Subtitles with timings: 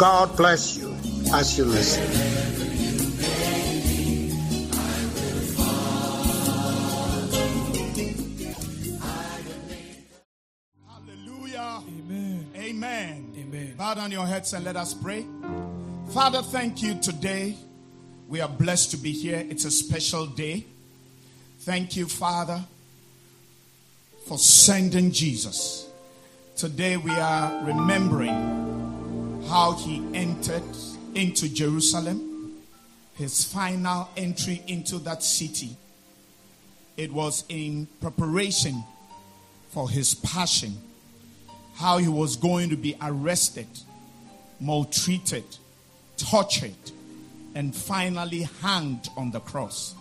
[0.00, 0.96] God bless you
[1.34, 2.02] as you listen.
[10.88, 11.82] Hallelujah.
[11.86, 12.46] Amen.
[12.56, 13.34] Amen.
[13.36, 13.74] Amen.
[13.76, 15.26] Bow down your heads and let us pray.
[16.14, 17.54] Father, thank you today.
[18.26, 19.46] We are blessed to be here.
[19.50, 20.64] It's a special day.
[21.58, 22.64] Thank you, Father,
[24.26, 25.86] for sending Jesus.
[26.56, 28.59] Today we are remembering
[29.48, 30.62] how he entered
[31.14, 32.62] into Jerusalem,
[33.14, 35.76] his final entry into that city.
[36.96, 38.84] It was in preparation
[39.70, 40.76] for his passion,
[41.76, 43.68] how he was going to be arrested,
[44.60, 45.44] maltreated,
[46.16, 46.74] tortured,
[47.54, 49.94] and finally hanged on the cross.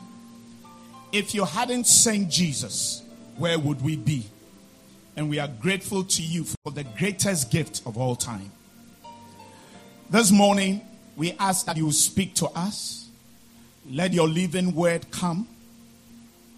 [1.11, 3.01] If you hadn't sent Jesus,
[3.37, 4.25] where would we be?
[5.15, 8.51] And we are grateful to you for the greatest gift of all time.
[10.11, 10.81] This morning,
[11.15, 13.07] we ask that you speak to us.
[13.87, 15.47] Let your living word come.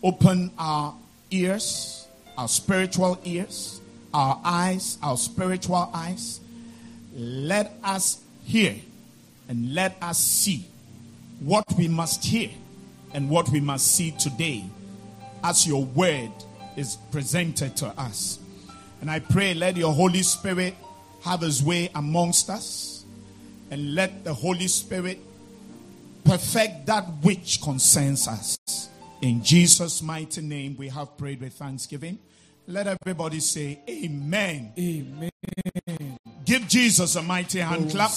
[0.01, 0.95] Open our
[1.31, 3.81] ears, our spiritual ears,
[4.13, 6.39] our eyes, our spiritual eyes.
[7.13, 8.73] Let us hear
[9.49, 10.65] and let us see
[11.41, 12.51] what we must hear
[13.13, 14.63] and what we must see today
[15.43, 16.31] as your word
[16.77, 18.39] is presented to us.
[19.01, 20.73] And I pray, let your Holy Spirit
[21.25, 23.00] have his way amongst us
[23.71, 25.17] and let the Holy Spirit
[26.23, 28.57] perfect that which concerns us.
[29.21, 32.19] In Jesus' mighty name, we have prayed with thanksgiving.
[32.67, 34.73] Let everybody say, Amen.
[34.77, 35.31] Amen.
[36.45, 38.11] Give Jesus a mighty hand oh, clap.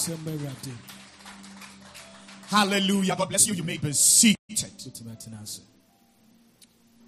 [2.47, 3.15] Hallelujah.
[3.15, 3.53] God bless you.
[3.53, 4.37] You may be seated.
[4.49, 5.61] Wotumi atena ase.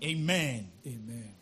[0.03, 0.67] Amen.
[0.85, 1.33] Amen.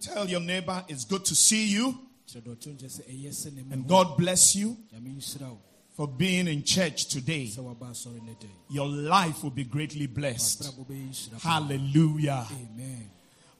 [0.00, 1.98] Tell your neighbor it's good to see you
[2.32, 5.58] Kyerɛ dɛ ɔto nkyɛ sɛ ɛyɛ sɛ ne and God bless you Nyame nhyira wo
[5.94, 7.46] for being in church today.
[7.48, 8.48] sɛ waba asɔre ne dɛ.
[8.70, 10.62] Your life will be greatly blessed.
[10.62, 11.40] W'abrabɔ bɛyɛ nhyira.
[11.40, 12.48] Hallelujah.
[12.50, 13.10] Amen.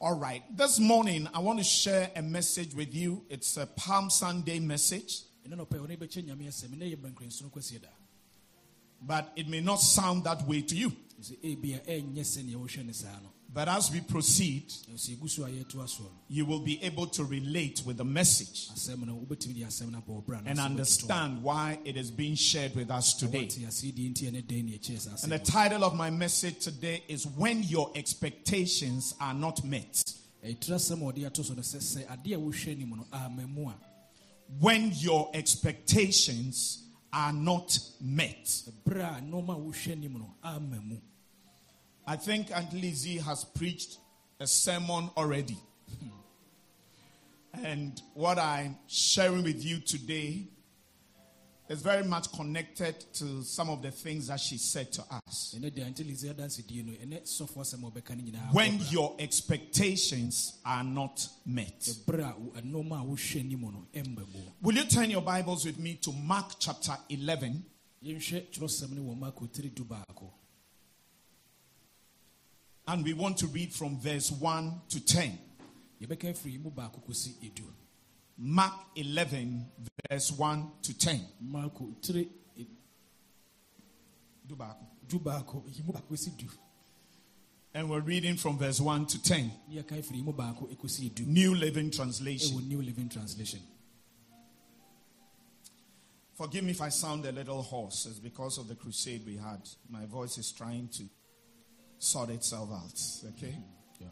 [0.00, 0.42] All right.
[0.56, 3.24] This morning, I want to share a message with you.
[3.28, 7.50] It's a Palm Sunday message, ɛno na ɔpɛ wɔne bɛkyɛ nyame asɛm ne yɛ mmerɛnkransono
[7.50, 7.88] kwasi da
[9.06, 10.92] but it may not sound that way to you.
[13.54, 14.72] But as we proceed,
[16.28, 18.70] you will be able to relate with the message
[20.46, 23.50] and understand why it is being shared with us today.
[25.22, 30.02] And the title of my message today is When Your Expectations Are Not Met.
[34.60, 36.82] When your expectations
[37.12, 38.62] are not met.
[42.12, 43.96] I think Aunt Lizzie has preached
[44.38, 45.56] a sermon already.
[45.98, 47.64] Hmm.
[47.64, 50.42] And what I'm sharing with you today
[51.70, 55.54] is very much connected to some of the things that she said to us.
[55.58, 59.16] ɛnɛ deɛ ante lise adansedie no ɛnɛ sɔfo asɛm a wɔbɛka no nyinaa When your
[59.18, 61.80] expectations are not met.
[62.06, 65.64] berɛ a wo- nneɔma a wohwɛ anim no ɛmma mu Will you turn your Bibles
[65.64, 67.64] with me to Mark chapter 11?
[72.86, 75.38] And we want to read from verse 1 to 10.
[76.00, 77.64] yɛbɛka afiri mu baako kɔsi edu
[78.38, 79.66] Mark 11,
[80.10, 81.20] verse 1 to 10.
[81.40, 82.66] marko tiri e-
[84.46, 84.76] Do back.
[85.08, 86.46] du baako yi mu baako kɔsi du
[87.74, 89.52] And we're reading from verse 1 to 10.
[89.68, 92.68] ne yɛka afiri mu baako kɔsi edu New Living Translation.
[92.68, 93.60] new living translation
[96.34, 98.06] Forgive me if I sound a little hoarse.
[98.06, 99.60] It's because of the crusade we had.
[99.88, 101.04] My voice is trying to
[102.02, 103.00] sort itself out.
[103.36, 103.56] Okay?
[104.00, 104.08] Yeah.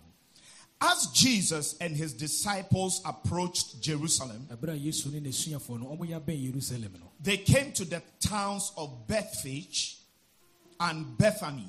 [0.80, 6.42] As Jesus and his disciples approached Jerusalem, ɛberɛ a yesu ne n'asuafoɔ no ɔmoyɛ abɛn
[6.42, 9.98] yerusalem no they came to the towns of Bethphage
[10.78, 11.66] and Bethany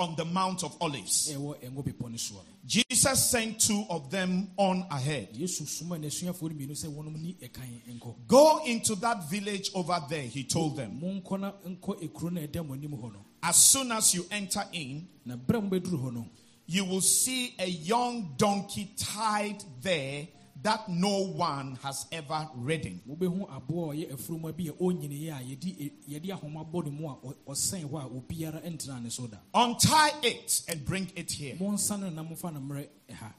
[0.00, 1.32] ɔmo ban ekuro a ɛwɔ bethage ana ɛne betany no on the Mount of Olives.
[1.32, 5.28] ɛwɔ ɛngo bepɔ no soɔ no Jesus sent two of them on ahead.
[5.34, 10.02] yesu soma n'asuafoɔ no mmienu sɛ wɔnom ni ɛkan nkɔ Go into that village over
[10.08, 11.00] there, he told them.
[11.00, 14.26] monkɔ na nkɔ ekuro no a ɛda mo anim hɔ no As soon as you
[14.30, 16.26] enter in, na berɛ a mobɛduru hɔ no
[16.66, 20.28] you will see a young donkey tied there
[20.62, 23.00] that no one has ever ridden.
[23.08, 27.08] wobɛhu aboa a ɔyɛ afuruma bi a ɔnyiniɛ a yɛde yɛde ahoma bɔ ne mu
[27.08, 31.30] a ɔ- ɔsɛn hɔ a obiara ntena ne so da Untie it and bring it
[31.32, 31.56] here.
[31.56, 33.32] monsa no na momfa no mmerɛ ɛha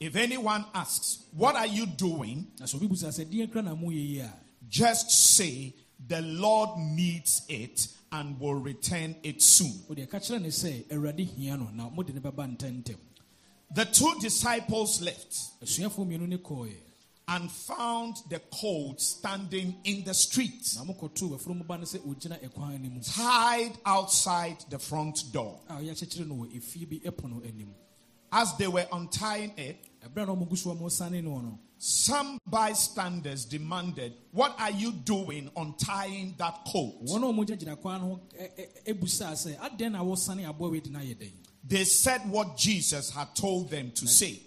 [0.00, 2.46] If anyone asks, What are you doing?
[2.58, 4.32] na sɛ obi busa sɛ deɛ kra na moyɛ yi a
[4.68, 5.74] Just say,
[6.08, 9.72] The Lord needs it and will return it soon.
[13.74, 15.32] The two disciples left
[15.62, 16.74] asuafoɔ mmienu ne kɔɔɛ
[17.28, 22.38] and found the colt standing in the street, na mokɔtoo afurum ba no sɛ ɔgyina
[22.42, 25.58] ɛkwan no mu tied outside the front door.
[25.70, 27.74] a ɔyɛ akyekyere no wɔ efie bi ɛpono anim
[28.30, 34.54] As they were untying it, ɛberɛ na ɔmogu so no no some bystanders demanded, What
[34.60, 36.94] are you doing untying that colt?
[41.64, 44.40] They said what Jesus had told them to say,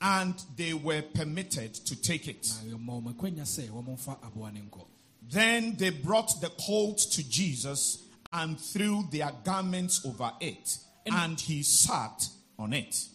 [0.00, 2.48] and they were permitted to take it.
[2.64, 4.86] na yɛma wɔn akwanya sɛ wɔmfa aboa no nkɔ
[5.28, 11.62] Then they brought the colt to Jesus and threw their garments over it, and he
[11.64, 13.08] sat on it.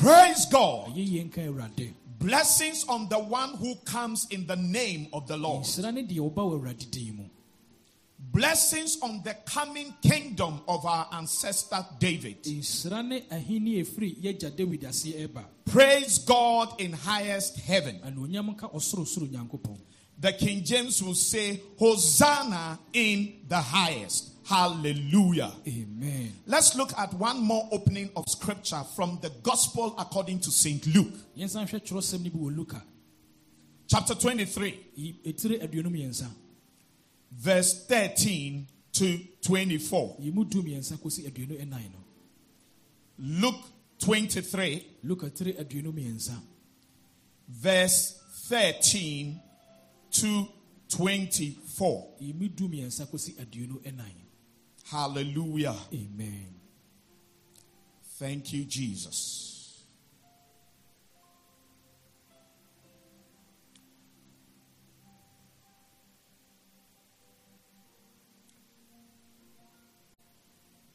[0.00, 0.96] Praise God!
[0.96, 1.92] yɛyie nka awurade.
[2.18, 5.64] Blessings on the one who comes in the name of the Lord.
[8.32, 12.44] Blessings on the coming kingdom of our ancestor David.
[12.44, 17.98] nhyira ne ahenni a ɛfiri yɛagya david aseɛ ɛba Praise God in highest heaven.
[18.04, 19.78] anuonyam nka ɔsorosoro nyankopɔn
[20.20, 24.28] The King James will say, Hosanna in the highest.
[24.44, 25.50] Hallelujah.
[25.66, 30.86] amen Let's look at one more opening of scripture from the gospel according to St.
[30.94, 32.82] Luke, yɛnsan hwɛ twerɛsɛm no bi wɔ luka
[33.88, 34.78] chapter 23,
[37.30, 40.16] verse 13 to 24.
[40.20, 41.98] yi mu du mmiɛnsa kɔsi aduonu ɛnan no
[43.18, 43.64] Luke
[44.00, 46.34] 23, luka tire aduonu mmiɛnsa
[47.48, 48.14] verse
[48.48, 49.40] 13
[50.10, 50.48] to
[50.88, 52.06] 24.
[52.20, 54.12] yi mu du mmiɛnsa kɔsi aduonu ɛnan
[54.84, 55.76] Hallelujah.
[55.92, 56.54] amen
[58.18, 59.49] Thank you, Jesus.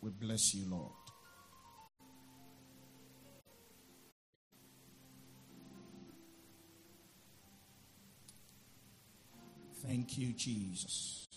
[0.06, 0.92] We bless you, Lord.
[9.84, 11.28] Thank you, Jesus.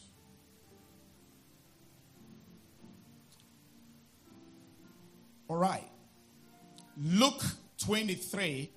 [5.48, 5.82] All right.
[7.02, 7.42] Luke
[7.82, 8.70] 23,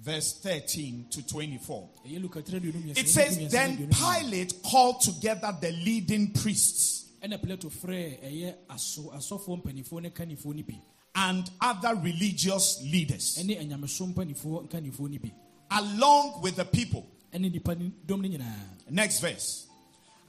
[0.00, 1.90] verse 13 to 24.
[2.06, 3.90] ɛyɛ luka tire aduonu mmiɛnsa It says, Then.
[3.90, 10.54] Pilate called together the leading priests ɛna pilato frɛ ɛyɛ aso asɔfoɔ mpanimfoɔ ne kannifoɔ
[10.56, 10.80] no bi
[11.14, 15.32] and other religious leaders, ɛne anyameso mpanimfoɔ nkannifoɔ no bi.
[15.70, 17.06] Along with the people.
[17.32, 18.90] ɛne nipa no- dɔm no nyinaa.
[18.90, 19.66] Next verse.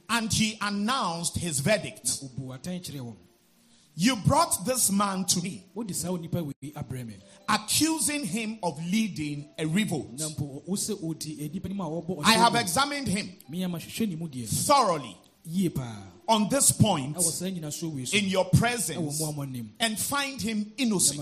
[0.08, 2.04] And he announced his verdict.
[2.04, 3.16] Ɔbu atan kyerɛ wɔn.
[3.96, 7.16] You brought this man to me, wode saa onipa wei abrɛ me.
[7.48, 10.10] accusing him of leading a revolt.
[10.18, 13.30] na mpo wo sɛ ɔdi eh, nipa no mu a wɔbɔ I have examined him
[13.50, 14.48] meyɛ mahwehwɛ ne mu deɛ.
[14.66, 15.16] thoroughly
[16.26, 19.98] on this point ɛwɔ saa nyinasoɔ wei so in your presence mo ama nim and
[19.98, 21.20] find him innocent.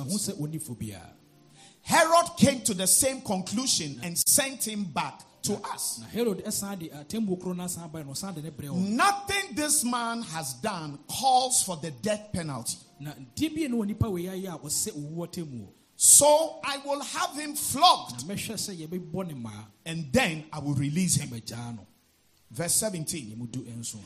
[1.85, 6.01] Herod came to the same conclusion and sent him back to us.
[6.13, 9.85] herod ɛsan de atemmuo uh, koro no asan bae no ɔsan de ne Nothing this
[9.85, 12.79] man has done calls for the death penalty.
[13.01, 17.01] na deɛ bie ne wɔ nipa wei ayɛ a ɔsɛ owuo atemmuo So I will
[17.01, 21.31] have him flogged na mɛhwɛ sɛ yɛbɛbɔ ne mmaa and then I will release him.
[22.53, 23.35] Verse 17.
[23.35, 23.99] yɛmu du nso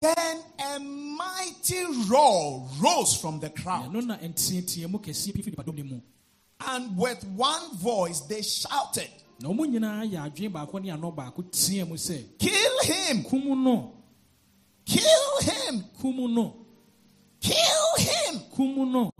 [0.00, 5.76] Then a mighty roar rose from the crowd, ɛno na nteateamu kɛseɛ bi fi nipadɔm
[5.76, 6.00] no mu
[6.60, 11.42] and with one voice they shouted, na ɔmo nyinaa yɛ adwene baako ne ano baako
[11.50, 13.22] teɛ mu sɛ Kill him!
[14.84, 15.84] Kill him!
[17.40, 19.10] Kill him!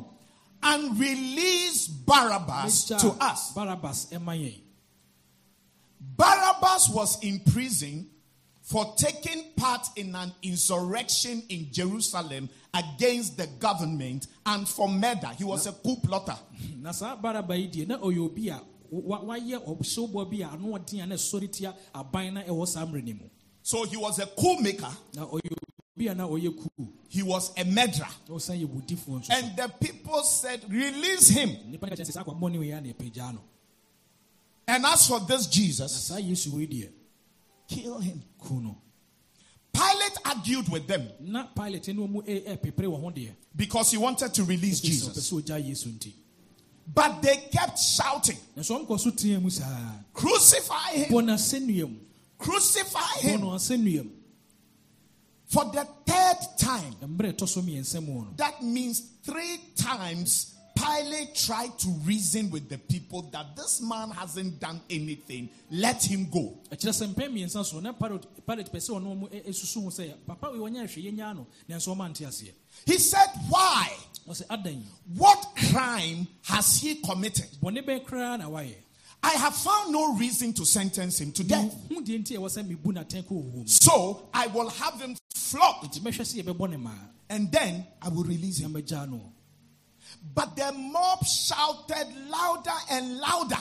[0.62, 3.52] And release Barabbas to us.
[3.54, 4.65] yɛn
[6.00, 8.08] Barabbas was in prison
[8.62, 15.30] for taking part in an insurrection in Jerusalem against the government and for murder.
[15.38, 16.36] He was a coup plotter.
[16.80, 18.60] na saa baraba na ɔyɛ obi a
[18.90, 22.84] wa- wayɛ ɔhyɛwbɔ bi a ano ɔden a na ɛsɔre tia aban na ɛwɔ saa
[22.86, 23.30] mmerɛ
[23.62, 24.90] So he was a coup maker.
[25.14, 28.08] na ɔyɛ na ɔyɛ He was a murderer.
[28.28, 29.32] na ɔsan yɛ wudifoɔ nso so.
[29.34, 31.50] And the people said, Release him.
[34.68, 36.88] And as for this Jesus, saa yesu wei deɛ
[37.68, 38.22] kill him.
[39.72, 43.12] Pilate argued with them na pilot ne ɔmu ɛ- ɛpepere wɔ ho
[43.54, 45.30] because he wanted to release Ɛfiri sɛ ɔpɛ Jesus.
[45.30, 46.12] sɛ ɔgya yesu nti
[46.94, 51.08] But they kept shouting, nanso ɔmkɔ so teɛ mu saa Crucify him!
[51.12, 51.98] bɔ no asɛnnua mu
[52.38, 53.40] Crucify him!
[53.40, 54.10] no asɛnnua mu
[55.46, 56.94] For the third time.
[57.02, 60.54] mmerɛ ɛtɔ so mmiɛnsa mu no That means three times
[60.86, 65.48] Pilate tried to reason with the people that this man hasn't done anything.
[65.70, 66.58] Let him go.
[66.70, 69.90] ɛkyerɛ sɛ mpɛn mmiɛnsa so na pilot pilot pɛ sɛ ɔno ɔmo ɛ- ɛsusu ho
[69.90, 72.52] sɛ papa wei wɔnyɛ ahwɛ yɛnyaa no nanso ɔma nte aseɛ
[72.84, 73.90] He said, Why?
[75.16, 77.46] What crime has he committed?
[77.62, 78.74] bɔne bɛn koraa na wayɛ
[79.22, 81.72] I have found no reason to sentence him to death.
[81.92, 85.00] ho deɛ nti a ɛwɔ sɛ mebu natɛn kɔ owuo mu So I will have
[85.00, 86.92] him flogged nti mɛhwɛ sɛ yɛbɛbɔ ne maa
[87.28, 88.72] and then I will release him.
[90.34, 93.56] But the mob shouted louder and louder,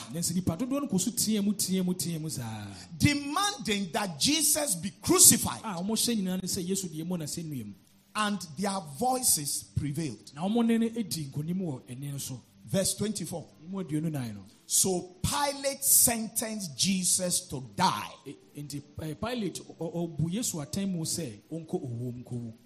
[2.98, 5.60] demanding that Jesus be crucified.
[5.64, 7.72] a ɔmo hyɛ nyinaa ne sɛ yesu deɛ mu na sɛ nnua mu
[8.18, 10.32] And their voices prevailed.
[10.34, 13.46] na ɔmo ne no edi nkonim wɔ ɛne no so Verse 24.
[13.68, 18.32] mu aduonu nan no So Pilate sentenced Jesus to die eh,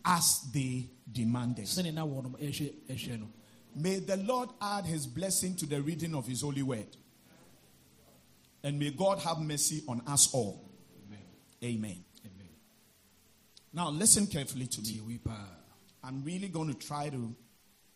[0.05, 1.67] as they demanded.
[3.77, 6.15] Sɛne na wɔnom ɛhwɛ ɛhwɛ no May the Lord add his blessing to the reading
[6.15, 6.97] of his holy word.
[8.63, 10.71] And may God have mercy on us all.
[11.63, 12.05] Amen.
[12.25, 12.49] Amen.
[13.73, 14.95] Now, listen carefully to me.
[14.95, 15.47] tie wei paa
[16.03, 17.35] I'm really going to try to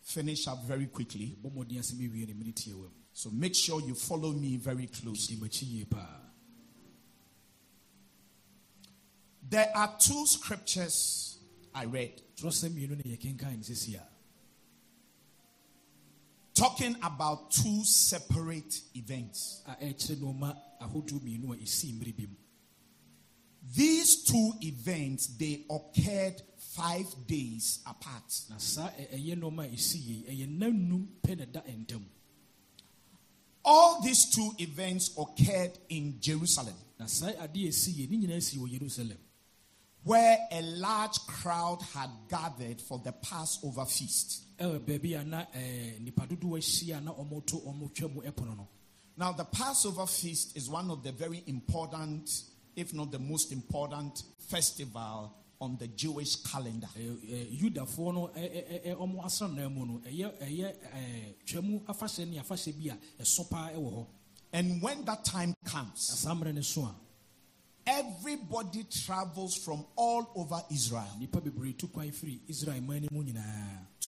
[0.02, 1.36] finish up very quickly.
[1.42, 4.86] bɔ mmɔden ase mewie ne mene tie wam So make sure you follow me very
[4.86, 5.36] closely.
[5.36, 6.20] di m'akyi yie paa
[9.48, 11.38] There are two scriptures
[11.74, 14.06] I read twerɛsɛm mmienu ne yɛkenkan ne sesi a
[16.54, 19.62] talking about two separate events.
[19.66, 22.36] a ɛkyerɛ nneɔma ahodoɔ mmienu a ɛsii mmere bi mu
[23.74, 28.42] These two events they occurred five days apart.
[28.50, 32.04] na saa ɛ- ɛyɛ nneɔma a ɛsii yei ɛyɛ nnanum pɛ na da ntam
[33.66, 38.42] All these two events occurred in Jerusalem, na saa adeɛ a ɛsii yei ne nyinaa
[38.42, 39.18] sii wɔ yerusalem
[40.04, 44.42] where a large crowd had gathered for the Passover feast.
[44.58, 48.68] Ɛwɔ baabi a na ɛɛ, nnipa dodoɔ ahyia na ɔmoto ɔmotwa mu ɛpono no.
[49.16, 52.28] Now, the Passover feast is one of the very important,
[52.74, 56.88] if not the most important, festival on the Jewish calendar.
[56.96, 57.30] And
[64.82, 66.94] when that time comes, saa mmerɛ no so a
[67.86, 71.08] everybody travels from all over Israel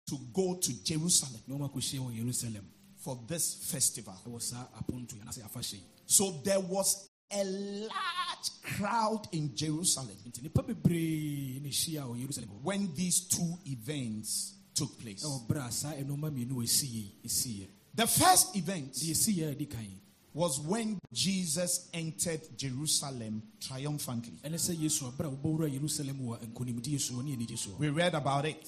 [0.07, 1.55] nnipa bebree tu kwan firi israel man no mu nyinaa to go to Jerusalem na
[1.55, 2.65] ɔma kɔhyia wɔ yerusalem
[2.97, 4.15] for this festival.
[4.25, 10.15] ɛwɔ saa aponto yi anaasɛ afahyɛ yi So there was a large crowd in Jerusalem
[10.25, 15.23] nti nnipa bebree ne hyia wɔ yerusalem hɔ when these two events took place.
[15.23, 19.51] ɛwɔ berɛ a saa ɛnɔma mmienu wɔ ɛsii yi ɛsiiɛ The first event deɛ ɛsiiɛ
[19.51, 20.01] a ɛdi kan
[20.33, 24.39] was when Jesus entered Jerusalem triumphantly.
[24.43, 27.89] ɛne sɛ yesu a berɛ a wobɛwura yerusalem wɔ nkonimdie soɔ ne anigye soɔ We
[27.89, 28.63] read about it.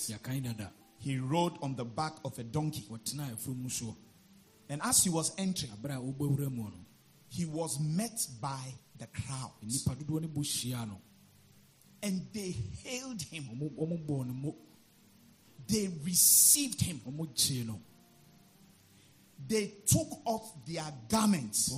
[1.00, 2.86] He rode on the back of a donkey.
[4.70, 5.72] And as he was entering,
[7.29, 9.51] he was met by the crowd.
[12.01, 13.44] And they hailed him.
[15.68, 17.01] They received him.
[19.48, 21.72] They took off their garments.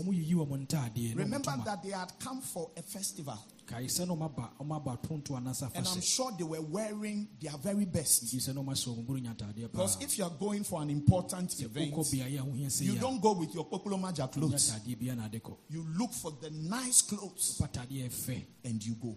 [1.16, 3.38] Remember that they had come for a festival.
[3.72, 7.28] Kae sɛ na ɔmo aba ɔmo aba aponto anaasɛ And I'm sure they were wearing
[7.40, 8.26] their very best.
[8.26, 10.64] nti sɛ na ɔmo ahyɛ ɔmo boro nya ataadeɛ paa Because if you are going
[10.64, 14.28] for an important event, wokɔ beaeɛ a wohia sɛ you don't go with your Popolomaja
[14.28, 14.72] nya clothes.
[14.72, 18.84] ataadeɛ bia na ade kɔ You look for the nice clothes fa ataadeɛ ɛfɛ and
[18.86, 19.16] you go.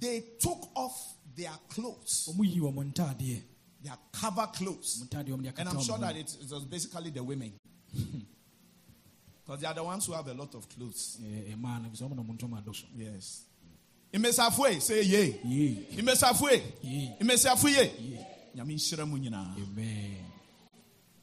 [0.00, 3.42] They took off their clothes, ɔmo yi wɔn
[3.82, 5.02] their cover clothes.
[5.02, 7.52] ɔmo ntaadeɛ ɔmo de And I'm sure that it, it was basically the women.
[9.44, 11.18] Because they are the ones who have a lot of clothes.
[11.22, 13.42] Ɛɛ, ɛmaa no bisɛ ɔmo na ɔmo ntoma adɔ so Yes.
[14.12, 15.40] Imesafwe, say yay.
[15.44, 16.62] yie Imesafwe.
[16.82, 17.70] yie Imesafwe.
[18.00, 19.56] yie Nyame nhyira mu nyinaa.
[19.56, 20.16] amen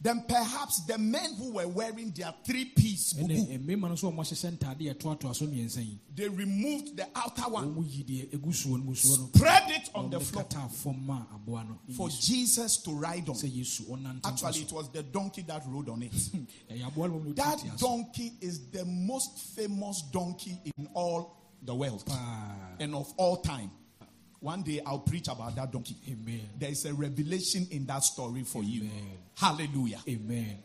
[0.03, 4.07] then perhaps the men who were wearing their three piece ɛna bubu, mmarima no nso
[4.07, 8.03] a wɔahyehyɛ ntaade a ɛtoatoa so mmiɛnsa yi they removed the outer one, wɔn yi
[8.03, 11.21] deɛ egu soɔ no gu soɔ no spread it on the floor kata fam ma
[11.35, 13.35] aboa no for Jesus to ride on.
[13.35, 16.11] sɛ yesu ɔnante mfa Actually, it was the donkey that rode on it.
[16.11, 22.03] ɛyɛ aboa no wɔn That donkey is the most famous donkey in all the world
[22.79, 23.69] and of all time.
[24.41, 25.95] One day I'll preach about that donkey.
[26.09, 28.89] amen There is a revelation in that story for you.
[29.37, 29.99] Hallelujah.
[30.09, 30.57] amen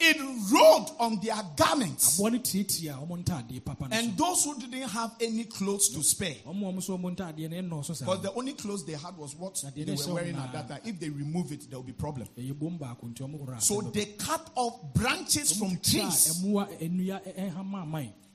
[0.00, 0.16] It
[0.52, 2.18] rode on their garments.
[2.18, 5.88] aboa no tietia wɔn ntaadeɛ papa no so And those who didn't have any clothes
[5.90, 8.84] to spare, wɔn a wɔn nso wɔn ntaadeɛ no ɛnɔɔso saa because the only clothes
[8.84, 10.80] they had was what they were wearing at that time.
[10.84, 12.26] If they remove it, there will be problem.
[12.36, 16.42] ɛyɛ bom baako nti wɔn korɔ So they cut off branches from trees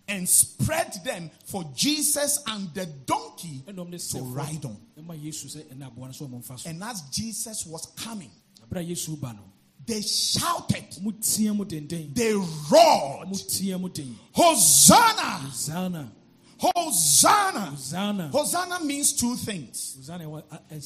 [0.09, 3.99] ɛmoa nnua ɛhama aman and spread them for Jesus and the donkey ɛna wɔn de
[3.99, 4.77] to ride on.
[4.97, 8.31] ɛma yesu sɛ ɛna aboa no so wɔn mfa so And as Jesus was coming,
[8.67, 9.43] abira yesu ba no
[9.85, 16.11] they shouted, wɔn teɛ mu denden they roared, wɔn teɛ mu den Hosanna!
[16.61, 18.27] Hosanna!
[18.33, 19.97] Hosanna means two things.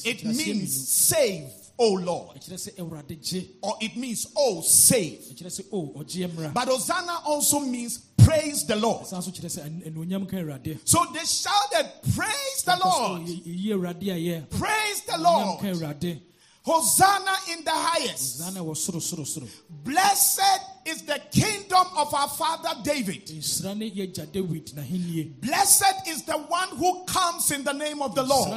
[0.04, 2.36] It means save, O Lord.
[2.36, 5.18] ɛkyerɛ sɛ ɛwurade gye Or it means, oh, save.
[5.32, 9.06] ɛkyerɛ sɛ o ɔgye mmra But Hosanna also means praise the Lord.
[9.06, 13.28] so kyerɛ sɛ ɛn- ɛnuonyam ka awurade So they shouted, Praise the Lord!
[13.28, 15.60] yi awurade ayɛ Praise the Lord!
[16.64, 18.38] Hosanna in the highest.
[19.84, 20.40] Blessed
[20.86, 23.26] is the kingdom of our father David.
[23.26, 28.00] nsira ne yɛ gya david n'ahennie Blessed is the one who comes in the name
[28.00, 28.48] of the Lord.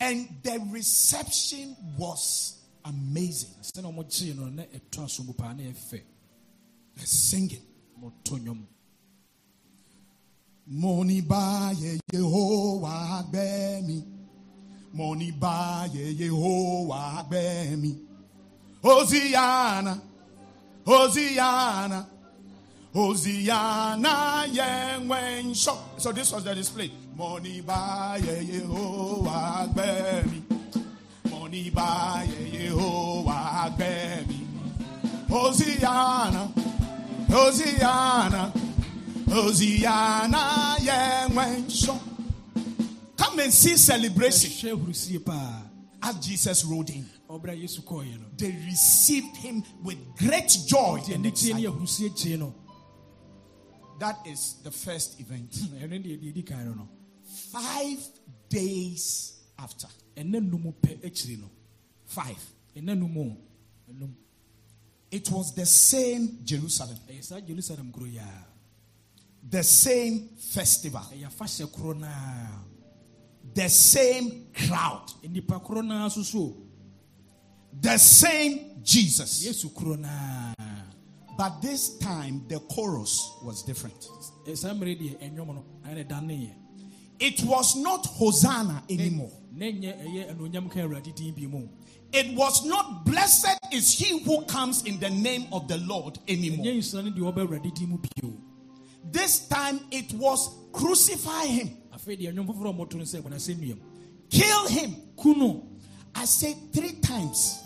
[0.00, 3.50] And the reception was amazing.
[3.62, 6.02] sɛnɛ ɔmo gyee no na ɛtɔ aso mu paa na ɛfɛ
[6.96, 7.62] They're singing.
[7.98, 8.66] ɔmo to nnwom
[10.66, 14.04] Moni ba ye Yehovah agbe mi.
[14.92, 17.98] Moni ba ye Yehovah agbe mi.
[22.94, 25.54] Hosanna, Hosanna, Hosanna ye.
[25.98, 26.90] So this was the display.
[27.16, 30.42] Moni ba ye Yehovah agbe mi.
[31.30, 34.46] Moni ba ye Yehovah agbe mi.
[35.28, 36.52] Hosanna,
[37.30, 38.52] Hosanna.
[39.32, 41.98] Hosanna, yeah, when so.
[43.16, 45.62] Come and see celebration ɛhwɛ ahurusie paa
[46.02, 47.06] as Jesus rode in.
[47.30, 52.52] ɔbra yesu kɔɔeɛ no They received him with great joy and ne tie ne excitement.
[54.02, 55.50] Ahurusie gyee no That is the first event.
[55.52, 56.74] ɛno deɛ deɛ ɛdi kan no.
[56.74, 56.88] No
[57.24, 58.00] Five
[58.48, 59.88] days after.
[60.16, 61.50] ɛnɛ num pɛ akyiri no.
[62.04, 62.38] Five.
[62.76, 63.36] ɛnɛ num o.
[63.90, 64.14] Ɛnum
[65.10, 68.46] It was the same Jerusalem, ɛyɛ saa jerusalem kuro yi a
[69.48, 72.48] the same festival, ɛyɛ afahyɛ koro naa
[73.54, 76.56] the same crowd, nipa koro naa so so
[77.80, 79.42] the same Jesus.
[81.42, 84.06] Yesu koro naa But this time the chorus was different.
[84.46, 86.54] Ɛ, saa mmere deɛ ɛnwom no ɛna ɛdaneeɛ
[87.20, 89.30] It was not Hosanna anymore.
[89.52, 91.68] na nyɛ ɛyɛ anuonyam ka awurade din bi mu
[92.12, 96.64] It was not blessed is he who comes in the name of the Lord anymore.
[96.66, 98.34] ɛnyɛ nsira no deɛ ɔbɛ awurade din mu bio
[99.10, 103.78] This time it was crucify him, afei deɛ ɛnwom foforɔ a ɔmɔto no sɛ
[104.30, 104.96] kill him.
[106.14, 107.62] I said three times.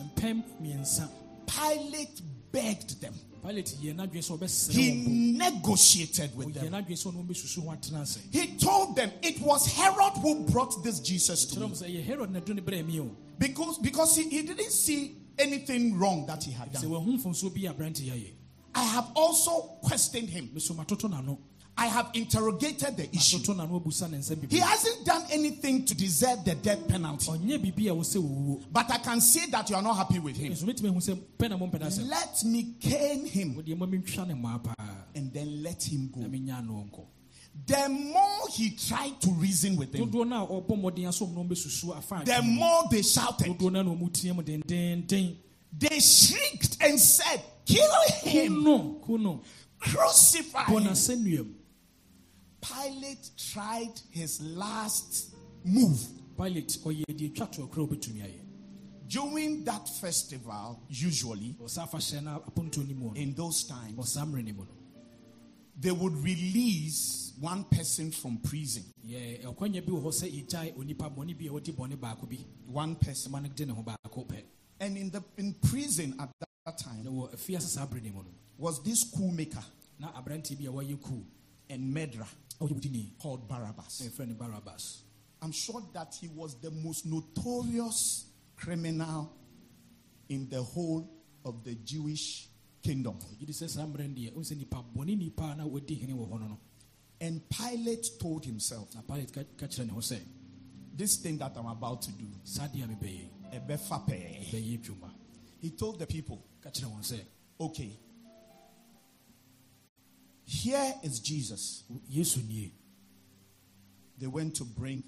[1.47, 2.21] Pilate
[2.53, 3.15] begged them.
[3.47, 4.93] Pilate yɛ n'adwene sɛ ɔbɛsrɛ He
[5.39, 6.71] negotiated with them.
[6.73, 10.83] n'adwene sɛ ɔno bɛsusu ho atena ase He told them it was Herod who brought
[10.83, 14.17] this Jesus to me m sɛ ɛyɛ herod na done brɛ mi o because because
[14.17, 16.83] he, he didn't see anything wrong that he had done.
[16.83, 18.33] wahu mfomsoɔ bi a aberante yɛayɛ
[18.75, 20.51] I have also questioned him.
[21.77, 23.39] Meso matoto n'ano I have interrogated the issue.
[23.39, 27.27] matoto n'ano abusa ne He hasn't done anything to deserve the death penalty.
[27.31, 30.19] ɔnyɛ biribi a wɔ sɛ wɔwuo But I can see that you are not happy
[30.19, 30.53] with him.
[30.53, 33.87] nso metumi ahu sɛ pɛ na mompɛ no asɛm Let me cane him wodeɛ ma
[33.87, 34.75] mentwa ne mmaa paa
[35.15, 36.21] and then let him go.
[37.67, 41.43] The more he tried to reason with them, dodoɔ no a ɔbɔ mmɔden asom no
[41.45, 43.59] ɔmbɛsusu afa the more they shouted.
[45.79, 47.91] They shrieked and said, Kill
[48.23, 49.43] him, no ku no
[49.79, 51.57] crucify him.
[52.67, 56.01] Pilate tried his last move.
[56.37, 58.41] pilate ɔyɛ deɛ twa to akora wobɛtumi
[59.09, 64.53] During that festival, usually ɔsa afahyɛ no aponto no in those times, ɔsa mmerɛ no
[64.53, 64.77] mu no
[65.79, 68.83] they would release one person from prison.
[69.07, 73.33] yɛ ɛkwanya eh, bi wɔ hɔ onipa bɔne bi a wɔde bɔne One person.
[73.33, 74.43] ma no de ne ho baako pɛ
[74.81, 76.31] And in the in prison at
[76.65, 78.25] that time wɔ afiase eh, saa berɛ no
[78.59, 79.63] was this coup maker
[79.99, 82.46] na aberanteɛ bi eh, a and murderer a ɔyɛ wodini
[83.19, 84.13] called Barabbas.
[84.19, 84.47] no
[85.43, 89.33] I'm sure that he was the most notorious criminal
[90.29, 91.09] in the whole
[91.45, 92.49] of the Jewish
[92.83, 93.19] kingdom.
[93.39, 96.15] gyidi sɛ saa mmerɛ no deɛ wohu sɛ nipa bɔne nipa a na wɔdi hene
[96.15, 96.49] wɔ hɔ no.
[96.49, 96.59] No
[97.21, 100.21] And Pilate told himself, na pilate ka ka kyerɛ ne ho sɛ
[100.97, 105.11] This thing that I'm about to do, saa deɛ a mebɛyɛ ɛbɛfa pɛɛ." bɛyɛ dwuma
[105.61, 107.25] he told the people, ka kyerɛ wɔn
[107.59, 107.99] Okay,
[110.47, 111.85] here is Jesus.
[112.11, 112.73] yesu nie
[114.19, 115.03] They went to bring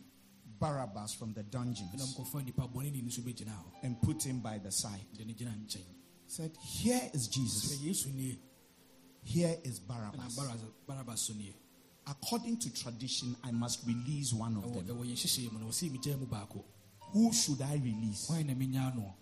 [0.60, 4.40] Barabbas from the dungeons mkɔfa nipa bɔne ni no so bɛgyina hɔ and put him
[4.40, 5.06] by the side.
[5.16, 5.84] de ne gyina nkyɛn
[6.30, 7.80] Said, Here is Jesus.
[9.22, 10.36] Here is Barabbas.
[10.36, 11.54] Barabas- barabas so nie
[12.06, 14.96] According to tradition, I must release one of them.
[14.96, 16.64] ɛwɔ yɛn hyehyɛ mu no wɔsɛ megyaa mu baako
[17.12, 18.26] Who should I release?
[18.26, 19.14] hwan na menya no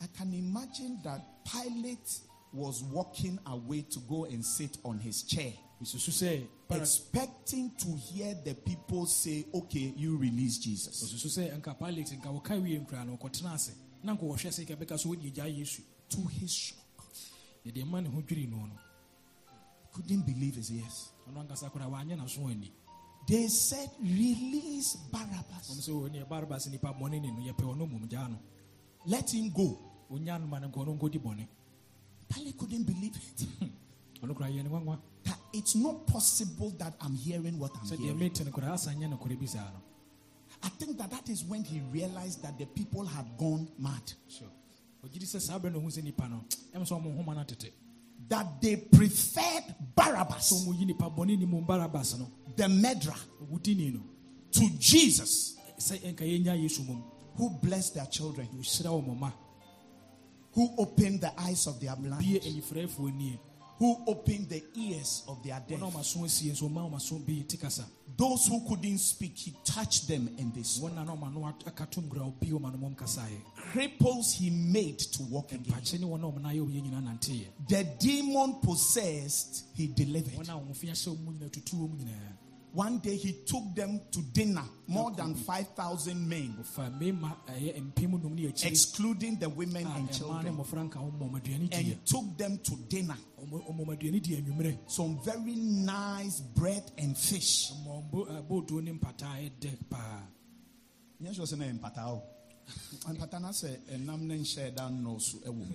[0.00, 2.20] I can imagine that Pilate
[2.56, 7.88] was walking away to go and sit on his chair, mesusu sɛ Bara- expecting to
[7.96, 11.04] hear the people say, Okay, you release Jesus.
[11.04, 14.64] ɔsusu sɛ nka pilate nka wɔka wie nkura no ɔkɔtena ase na nka wɔhwɛ sɛ
[14.66, 16.78] nka bɛka so wɔde gyaa yesu To his shock,
[17.64, 18.72] ne deɛ ma ne ho dwiri no no
[19.92, 21.10] couldn't believe his ears.
[21.28, 22.72] ɔno ankasa koraa wanyɛ n'aso ani
[23.28, 25.68] They said, Release Barabbas.
[25.70, 28.38] ɔm sɛ oh, ɔne barabas nipa bɔne ne no yɛpɛ ɔno mmom gyaa no
[29.04, 29.78] Let him go.
[32.32, 33.46] Ɔnya no ma no nka ɔno nkɔdi bɔne Pilate couldn't believe it.
[34.22, 38.18] ɔno koraa yɛ ne nwanwa That it's not possible that I'm hearing what I'm hearing.
[38.18, 39.82] mete no koraa asa nyɛ nokorɛ bi saa no
[40.62, 44.12] I think that that is when he realized that the people had gone mad.
[44.28, 44.48] Sure.
[45.04, 47.44] ɔgyedi sɛ saa berɛ na ɔhu sɛ nipa no ɛm sɛ ɔmo homa
[48.28, 52.16] That they preferred Barabbas, ɔmo yi nipa bɔne ni mu barabas
[52.56, 53.14] the murderer,
[54.50, 59.32] to Jesus, sɛ ɛnka yɛnya yesu mom who blessed their children, ɔhyira wɔ mɔma
[60.56, 62.24] who opened the eyes of their blind,
[63.78, 65.80] who opened the ears of their deaf.
[65.80, 67.84] ɔmo aso asie nso ɔma ɔmo aso bi te kasa
[68.16, 70.92] Those who couldn't speak, he touched them and they spoke.
[70.92, 75.22] wɔn a na ɔmo ano akato ngura obi ɔmo ano mom Cripples he made to
[75.24, 75.74] walk again.
[75.74, 80.48] mpakye ne wɔn a ɔmo n'ayɛ ɔmo yɛ The demon possessed, he delivered.
[82.76, 84.00] Wɔn a ɔmo fi ahyɛ ɔmo nyinaa tutu ɔmo nyinaa One day he took them
[84.10, 88.66] to dinner, more than 5,000 men, ɔfa mmarima ɛyɛ eh, eh, mpem num ne akyiri
[88.66, 92.76] excluding the women ah, and eh, children, ɔmo ɔmo aduane diɛ and took them to
[92.88, 93.16] dinner.
[93.40, 97.72] ɔmo ɔmo aduane di anwummerɛ Some very nice bread and fish.
[97.72, 100.22] ɔmo bo- eh, ne mpataa ɛdɛ paa
[101.18, 102.22] Yes, was an empatao.
[103.08, 105.66] Empatana say, and nam nen share down no so ewo.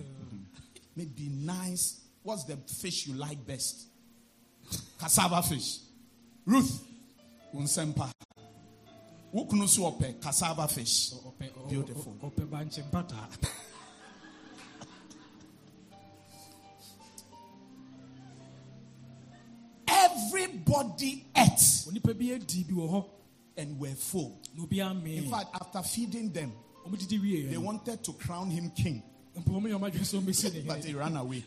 [0.96, 2.00] Maybe nice.
[2.22, 3.86] What's the fish you like best?
[5.00, 5.78] Cassava fish.
[6.46, 6.91] Ruth,
[7.54, 8.10] unsempa.
[9.34, 11.12] Wukunu so ope cassava fish.
[11.68, 12.14] Beautiful.
[12.22, 12.82] ɔ- ɔpɛ bankye
[19.88, 23.04] Everybody ate onipa bi adi bi wɔ hɔ
[23.58, 24.40] and were full.
[24.56, 26.52] In fact, after feeding them,
[26.86, 29.02] ɔmo didi wie they wanted to crown him king,
[29.36, 31.44] mpo ɔmo yɛ ɔmo adwene sɛ ɔmo esi ne but he ran away.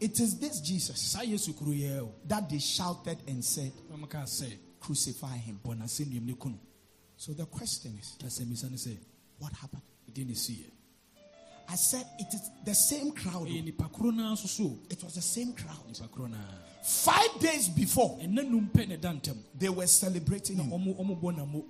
[0.00, 4.50] It is this Jesus saa yesu kuro that they shouted and said, ɔmo kaa sɛ
[4.80, 5.60] Crucify him.
[5.62, 6.58] bɔ n'ase nnuam ne kunu
[7.16, 8.96] So the question is, na sɛ misa ne
[9.38, 9.82] what happened?
[10.10, 10.70] ɛdeɛ ne si yɛ
[11.68, 13.46] I said it is the same crowd.
[13.46, 15.86] ɛyɛ nipa koro naa nso so It was the same crowd.
[15.86, 16.38] nipa koro naa
[16.82, 20.70] Five days before, ɛnna num pɛ na ɛda ntam they were celebrating him.
[20.70, 21.64] ɔmo ɔmo bɔ namo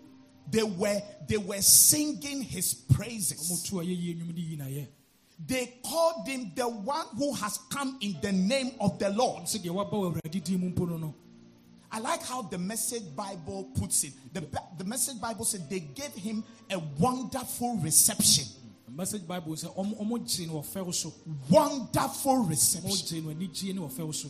[0.48, 3.38] They were they were singing his praises.
[5.46, 7.58] Tu a yɛyie nnwom de yi na yɛ They called him the one who has
[7.70, 9.44] come in the name of the Lord.
[9.44, 11.14] sɛ deɛ waba wɔ awurade din mu mpo no no
[11.92, 14.12] I like how the Message Bible puts it.
[14.32, 14.44] The,
[14.78, 18.44] the Message Bible said they gave him a wonderful reception.
[18.88, 21.12] message bible sɛ ɔmo ɔmo no wɔ
[21.48, 22.90] Wonderful reception.
[22.90, 24.28] gyee no anigye ne wɔ fɛw so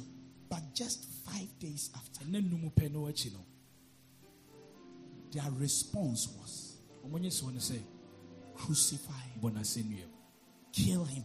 [0.49, 3.39] But just five days after, ɛnna num pɛ no akyi no
[5.33, 7.79] their response was ɔmo nye sɛ
[8.55, 10.10] crucify him, bɔ n'ase nnuam
[10.73, 11.25] kill him.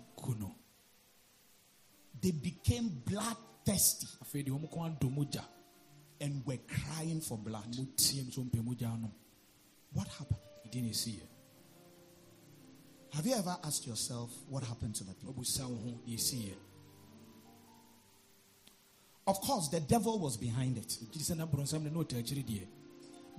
[2.22, 5.44] They became bloodthirsty afei deɛ ɔmo kɔn adɔ mogya
[6.22, 7.66] and were crying for blood.
[7.74, 9.12] ɔmo tie nso mpɛ mogya no
[9.94, 10.40] What happened?
[10.68, 11.28] ɛdeɛ ne si yɛ
[13.14, 15.34] Have you ever asked yourself what happened to the people?
[15.34, 16.56] ɔbusa wo ho deɛ si yɛ
[19.28, 21.00] Of course, the devil was behind it.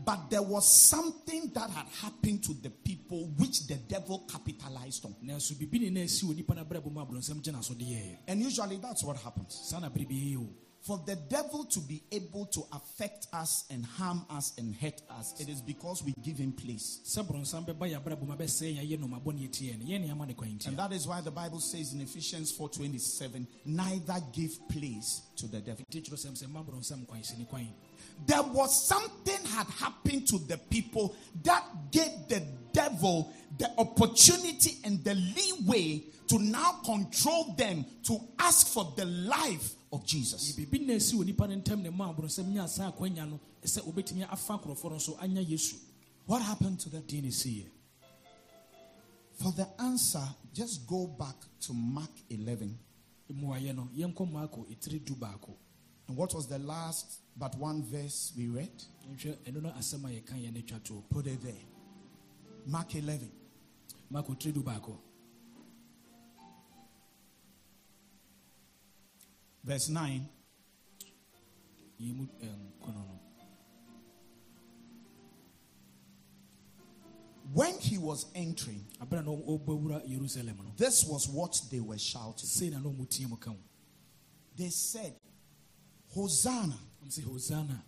[0.05, 5.15] But there was something that had happened to the people which the devil capitalized on.
[5.25, 7.85] nanso biribi ne na asi wɔ nipa no abrabɔ mu a aborɔnsam gyina so de
[7.85, 9.55] yɛɛ And usually that's what happens.
[9.65, 10.49] saa na bere bi yɛyɛ o
[10.83, 15.35] For the devil to be able to affect us and harm us and hurt us,
[15.41, 17.01] it is because we give him place.
[17.05, 20.11] sɛ borɔnsam bɛba yɛ abrabɔ mu abɛsɛe yɛn ayɛ nom abɔne atia no yɛn ne
[20.11, 24.69] ama ne kwan And that is why the Bible says in Ephesians 4:27, neither give
[24.69, 25.85] place to the devil.
[28.25, 30.27] Nti kyerɛ sɛm sɛ mma borɔnsam kwan si ne kwan There was something had happened
[30.29, 31.15] to the people
[31.45, 32.43] that gave the
[32.73, 39.75] devil the opportunity and the leeway to now control them to ask for the life
[39.93, 40.53] of Jesus.
[40.53, 43.81] biribi na ɛsi wɔ nipa no ntam ne ma borɔnsam nya saa akwanya no sɛ
[43.83, 45.77] wobɛtumi afa nkurɔfoɔ no so anya yesu
[46.27, 47.03] What happened to them?
[47.03, 47.67] deɛ ne siiɛ
[49.39, 52.79] For the answer, just go back to Mark 11.
[56.09, 58.33] Mmuayɛ no yɛnkɔ maako ɛtiri du baako And what was the last but one verse
[58.37, 58.71] we read?
[59.09, 61.55] nhwɛ ɛno no asɛm a yɛka yɛ no twa toɔ Put it there.
[62.67, 63.31] Mark 11.
[64.13, 64.99] maako tiri
[69.65, 70.29] Verse 9.
[71.99, 73.21] yi mu ɛm, kɔnɔ no
[77.53, 82.47] When he was entering, abere na ɔbɛwura yerusalem no this was what they were shouting.
[82.47, 83.57] sei na na ɔmu tie mu ka ho
[84.57, 85.15] They said,
[86.17, 87.83] Hosanna, ɔm sɛ hosana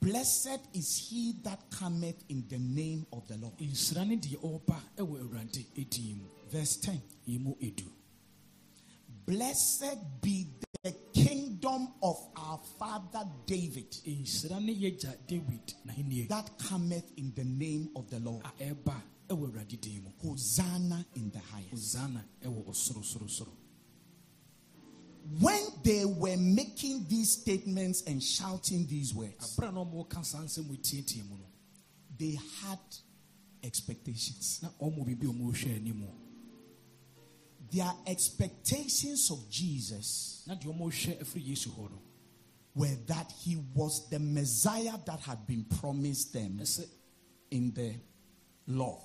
[0.00, 3.56] blessed is he that cometh in the name of the Lord.
[3.58, 7.00] nhyira ne deɛ ɔreba ɛwɔ awurade ɛdin mu Verse 10.
[7.26, 7.86] yi mu edu
[9.24, 10.46] Blessed be
[10.84, 17.44] the kingdom of our father David nhyira ne yɛgya david n'ahenni that cometh in the
[17.44, 18.44] name of the Lord.
[18.44, 21.96] a ɛreba ɛwɔ awurade din mu Hosanna in the highest.
[25.40, 30.38] When they were making these statements and shouting these words, abere na ɔmo ka saa
[30.38, 31.44] nsɛm a ɛtietie mu no
[32.18, 32.78] they had
[33.62, 34.60] expectations.
[34.62, 36.10] na ɔmo biribi a ɔmo hwɛ
[37.72, 42.02] Their expectations of Jesus na deɛ ɔmo hwɛ afiri yesu hɔ no
[42.76, 46.62] were that he was the Messiah that had been promised them
[47.50, 47.94] in the
[48.66, 49.00] law,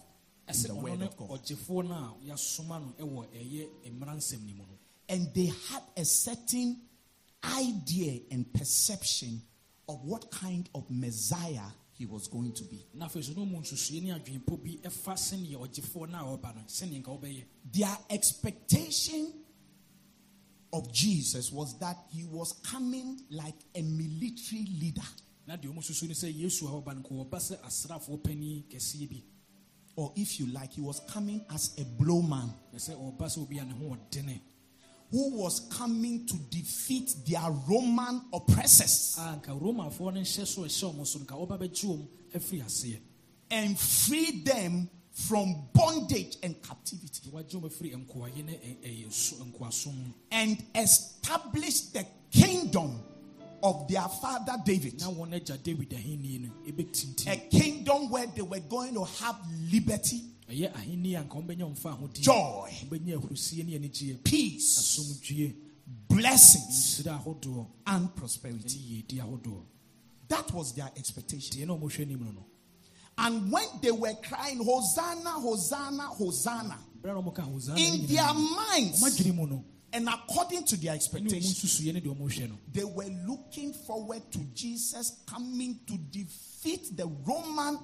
[0.47, 1.39] in the word of God.
[5.11, 5.83] Ɔgyefoɔ no a yɛasoma no ɛwɔ ɛyɛ mmara nsɛm no mu no And they had
[5.97, 6.81] a certain
[7.43, 9.41] idea and perception
[9.89, 12.85] of what kind of Messiah he was going to be.
[12.95, 16.55] na afei so na ɔmu nsusue ne adwenpɔ bi ɛfa sɛneɛ ɔgyefoɔ no a ɔba
[16.55, 19.33] no sɛneɛ nka wobɛyɛ Their expectation
[20.73, 25.01] of Jesus was that he was coming like a military leader,
[25.45, 28.63] na deɛ ɔmu susu ne sɛ yesu a ɔba no nka wɔba sɛ asraafoɔ panin
[28.69, 29.23] kɛseɛ bi.
[29.97, 32.53] Or if you like, he was coming as a blowman
[35.11, 39.15] who was coming to defeat their Roman oppressors.
[39.19, 41.85] Ah, a nka romafoɔ no nhyɛ so a ɛhyɛ ɔmo so no nka ɔba bɛgye
[41.85, 42.99] wɔm afiri aseɛ.
[43.49, 47.29] And free them from bondage and captivity.
[47.29, 52.97] Na wagye wɔm afiri nkoayɛ ne ɛ- ɛyɛ so- nkoasom mu and establish the kingdom
[53.63, 54.99] of their father David.
[55.01, 56.49] na wɔn agya david ahenni no
[57.27, 59.35] A kingdom where they were going to have
[59.71, 64.99] liberty, ɛyɛ ahenni a nka wɔbɛnya ɔmfa ahodie joy, wɔbɛnya ahurusie ne anigyeɛ peace,
[66.07, 67.07] blessings,
[67.87, 69.05] and prosperity.
[70.27, 71.57] That was their expectation.
[71.57, 72.45] deɛ na ɔmohwɛ anim no no
[73.17, 78.33] And when they were crying, Hosanna, Hosanna, Hosanna, berɛ a na ɔmoka hosana in their
[78.33, 82.57] minds, ɔmadwene mu no and according to their expectation, nsusuiɛ ne deɛ ɔmohwɛ no.
[82.71, 87.77] they were looking forward to Jesus coming to defeat the Roman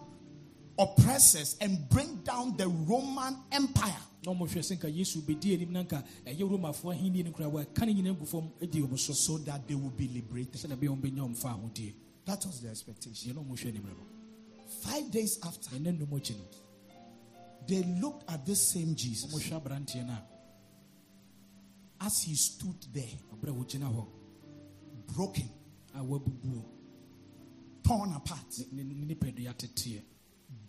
[0.78, 4.02] oppressors and bring down the Roman Empire.
[4.26, 7.86] na ɔmohwɛ sɛ nka yesu bɛdi anim na nka ɛyɛ romafoɔ ahenni no koraa wɔaka
[7.86, 10.54] ne nyina agu fam adi ɔmo so that they will be liberated.
[10.54, 11.94] sɛna bɛyɛ ɔmbɛnya ɔmfa ahodie
[12.26, 13.32] That was their expectation.
[13.32, 14.06] deɛ na ɔmohwɛ anim no no
[14.82, 16.44] Five days after, ɛnɛ nnum akyi no
[17.68, 20.18] they looked at this same Jesus ɔmohwɛ aberanteɛ no
[22.00, 24.08] as he stood there, a ɔberɛ a wɔgyina hɔ
[25.16, 25.50] broken,
[27.84, 28.46] torn apart,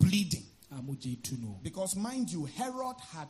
[0.00, 0.44] ne ne nipadua teteɛ bleeding.
[0.70, 3.28] a mogye tu Because, mind you, Herod had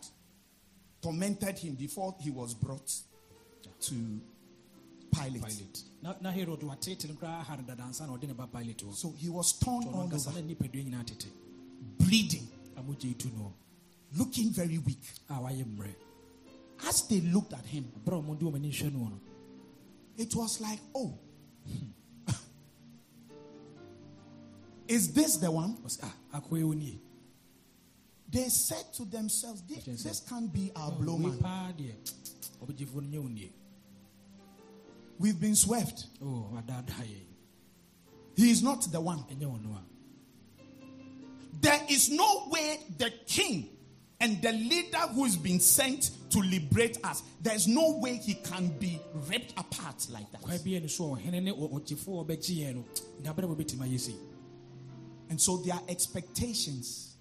[1.00, 2.92] tormented him before he was brought
[3.80, 3.94] to
[5.10, 5.40] Pilate.
[5.42, 5.82] pilate.
[6.02, 8.94] Na na herod watete no koraa ha no dadansa na ɔde ne ba pilate hɔ
[8.94, 11.28] So he was torn all over, na nipadua tete.
[11.98, 13.52] Bleeding, a mogye tu no
[14.16, 15.02] looking very weak.
[16.86, 19.20] As they looked at him, berɛ a ɔmode ɔmani nhwɛ no no
[20.18, 21.16] it was like, oh,
[21.64, 21.86] hmm.
[24.88, 25.76] Is this the one?
[25.84, 26.98] ɔsɛ ah akoa ɛwɔ nie
[28.30, 31.40] They said to themselves, this, this can't be our wei blowman.
[31.40, 31.94] paa deɛ
[32.64, 33.52] ɔbɛgyefoɔ no nyɛ wo nie
[35.18, 36.06] We've been swept.
[36.22, 37.04] o wadaadaa
[38.36, 39.24] He is not the one.
[39.30, 39.78] ɛnyɛ
[41.60, 43.68] There is no way the king
[44.20, 47.22] and the leader who's been sent to liberate us.
[47.40, 50.42] There's no way he can be ripped apart like that.
[55.30, 57.16] And so their expectations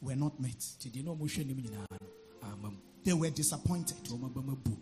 [0.00, 0.56] were not met.
[0.58, 2.06] nti deɛ na ɔmohwɛ anim nyinaa no
[2.42, 3.96] amma mu They were disappointed.
[3.98, 4.76] nti ɔmaba mu abu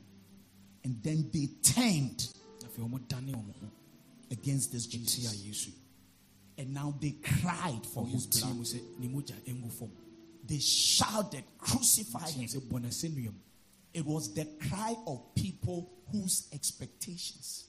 [0.85, 2.29] And then they turned
[2.63, 3.71] na afei ɔmodane ɔmo ho
[4.31, 5.73] against this Jesus.
[6.57, 8.57] And now they cried for his blood.
[8.57, 9.91] mu sɛ ne mogya ɛngu fam
[10.47, 13.35] They shouted, Crucify him.
[13.93, 17.65] It was the cry of people whose expectations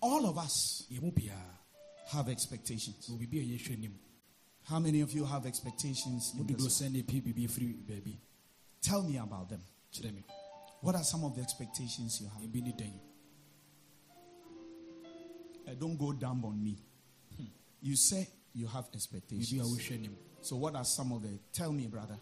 [0.00, 1.58] All of us yɛ mu biara
[2.08, 3.08] have expectations.
[3.08, 3.98] wɔ biribi a yɛhwɛ anim
[4.64, 6.32] How many of you have expectations?
[6.38, 6.80] in this?
[6.80, 8.16] sɛ ne pii biribi afiri baabi
[8.80, 9.62] Tell me about them.
[10.82, 12.42] What are some of the expectations you have?
[15.66, 16.76] Uh, don't go dumb on me.
[17.80, 19.58] You say you have expectations.
[20.42, 21.38] So, what are some of the?
[21.54, 22.18] Tell me, brother.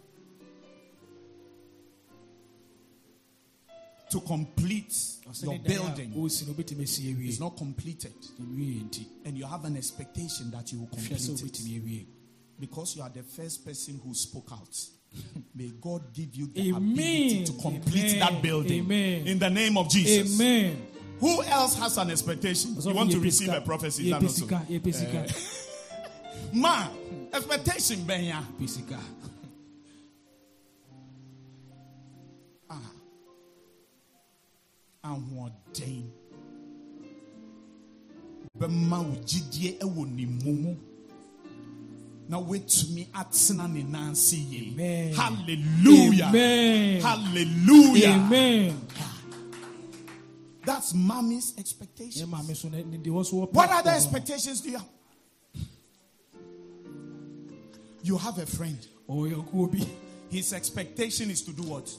[4.12, 4.94] To complete
[5.40, 8.12] your ne dan a building wosi no wobɛtumi asi awie is not completed,
[9.24, 12.06] and you have an expectation that you will complete it
[12.60, 14.76] because you are the first person who spoke out.
[15.54, 16.92] May God give you the Amen.
[16.92, 18.18] ability to complete Amen.
[18.18, 19.26] that building Amen.
[19.26, 20.38] in the name of Jesus.
[20.38, 20.76] amen
[21.20, 22.76] Who else has an expectation?
[22.80, 24.10] You want to receive a prophecy?
[24.10, 24.46] That yɛpɛ not so?
[24.46, 26.52] sika yɛpɛ sika eh.
[26.58, 26.90] Man,
[27.32, 28.44] expectation, Benya.
[35.04, 36.10] Ahoɔden
[38.58, 40.76] bɛma wo gyidie ɛwɔ ne mu
[42.28, 45.14] na woatumi atena ne nan ase yie Amen.
[45.14, 46.26] hallelujah.
[46.26, 47.00] Amen.
[47.02, 48.08] hallelujah.
[48.10, 48.86] Amen.
[50.64, 54.60] That's mommy's yɛ expectation maame so ne ne deɛ wɔ so wɔ what other expectations
[54.60, 54.88] do you have?
[58.04, 58.78] You have a friend.
[59.08, 59.86] Ɔyɛ ɔkuo bi
[60.30, 61.90] his expectation is to do what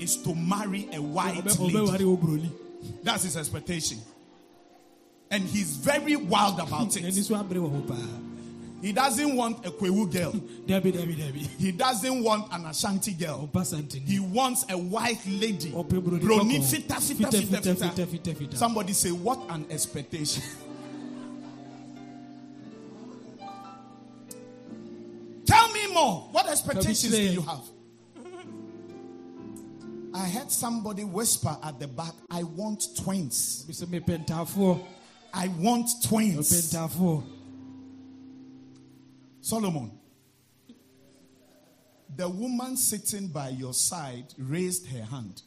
[0.00, 2.04] is to marry a white lady
[3.02, 3.98] That's his expectation.
[5.30, 7.12] And he's very wild about it.
[7.14, 8.20] so abere wɔ hɔ paa
[8.82, 10.32] He doesn't want a Kwahu girl.
[10.66, 13.48] dabi dabi dabi He doesn't want an Ashanti girl.
[14.06, 15.70] He wants a white lady.
[15.70, 16.64] Broni kɔkɔɔ.
[16.64, 18.06] fita fita fita fita fita fita fita.
[18.06, 20.42] fita fita Somebody say, what an expectation.
[25.46, 26.28] Tell me more.
[26.32, 27.60] What expectations do you have?
[30.12, 33.64] I heard somebody whisper at the back, I want twins.
[33.64, 34.86] bi sɛ mepɛ
[35.32, 36.74] I want twins.
[39.42, 39.90] Solomon,
[42.16, 45.42] the woman sitting by your side raised her hand.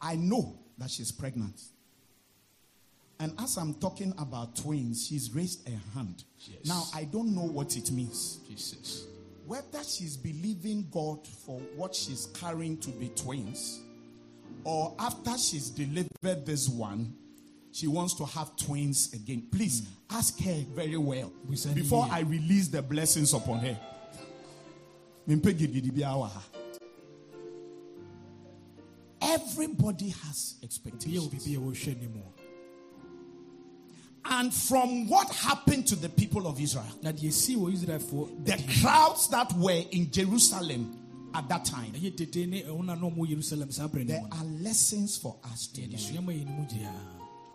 [0.00, 1.60] I know that she's pregnant.
[3.18, 6.24] And as I'm talking about twins, she's raised her hand.
[6.38, 6.66] Yes.
[6.66, 8.38] Now, I don't know what it means.
[8.48, 9.06] jesus
[9.50, 13.80] Whether she's believing God for what she's carrying to be twins,
[14.62, 17.12] or after she's delivered this one,
[17.72, 19.48] she wants to have twins again.
[19.50, 22.06] Please ask her very well We before.
[22.08, 23.76] I release the blessings upon her.
[25.26, 26.42] Mempe gidi bi awa ha.
[29.20, 31.44] Everybody has expectations.
[34.32, 38.62] And from what happened to the people of Israel, na deɛ si wɔ israelfoɔ the
[38.80, 40.96] crowds that were in Jerusalem
[41.34, 44.24] at that time, ɛyɛ dede ne ɛwo na na ɔmo wɔ yerusalem saa berɛ there
[44.30, 47.04] are lessons for us to deɛ learn, desua ma yɛ no mu gyinaa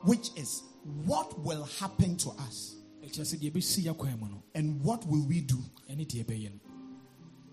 [0.04, 0.64] which is
[1.06, 5.06] what will happen to us ɛkyerɛ sɛ deɛ ɛbɛsi yɛ kwan mu no and what
[5.08, 5.58] will we do
[5.90, 6.60] ɛne deɛ ɛbɛyɛ no.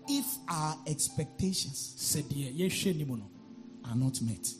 [0.09, 3.29] if our expectations sɛ deɛ yɛhwɛ anim no
[3.85, 4.53] are not met.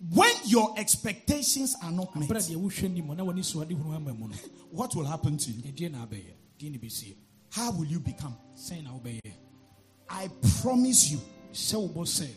[0.00, 3.44] Ama mu a When your expectations are not met, deɛ wohwɛ anim no na wɔne
[3.44, 4.34] suade hunu ama mu no
[4.70, 5.62] what will happen to you?
[5.62, 7.14] ɛdeɛ na abɛyɛ deɛ ne bɛsie
[7.50, 8.36] How will you become?
[10.08, 10.28] I
[10.62, 11.20] promise you
[11.52, 12.28] hyɛ wo bɔ sɛ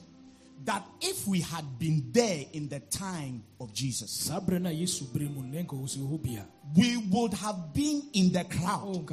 [0.65, 4.73] that if we had been there in the time of Jesus, saa berɛ no a
[4.73, 6.45] yesu berɛ mu no na ɛnka wɔ sɛ hɔ bia
[6.76, 9.06] we would have been in the crowd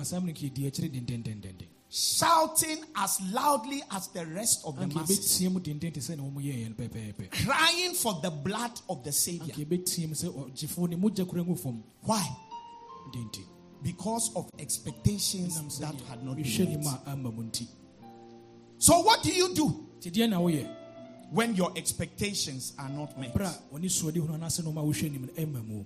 [1.93, 6.23] shouting as loudly as the rest of the masses, yɛbɛtie mu denden te sɛ ne
[6.23, 9.53] wɔm yɛyɛ no pɛpɛɛpɛ crying for the blood of the Savior.
[9.55, 12.37] anka yɛbɛtie mu sɛ ɔgyefoɔ ne oh, mogya kora ngu fam Why?
[13.83, 17.01] Because of expectations that had not been met.
[17.07, 17.67] a ama mu nti
[18.79, 20.77] So, what do you do nti deɛ na woyɛ
[21.33, 23.35] when your expectations are not met?
[23.35, 25.85] berɛ a ɔne suade hunu anaasɛ ne ɔma wohwɛ anim no ɛma mu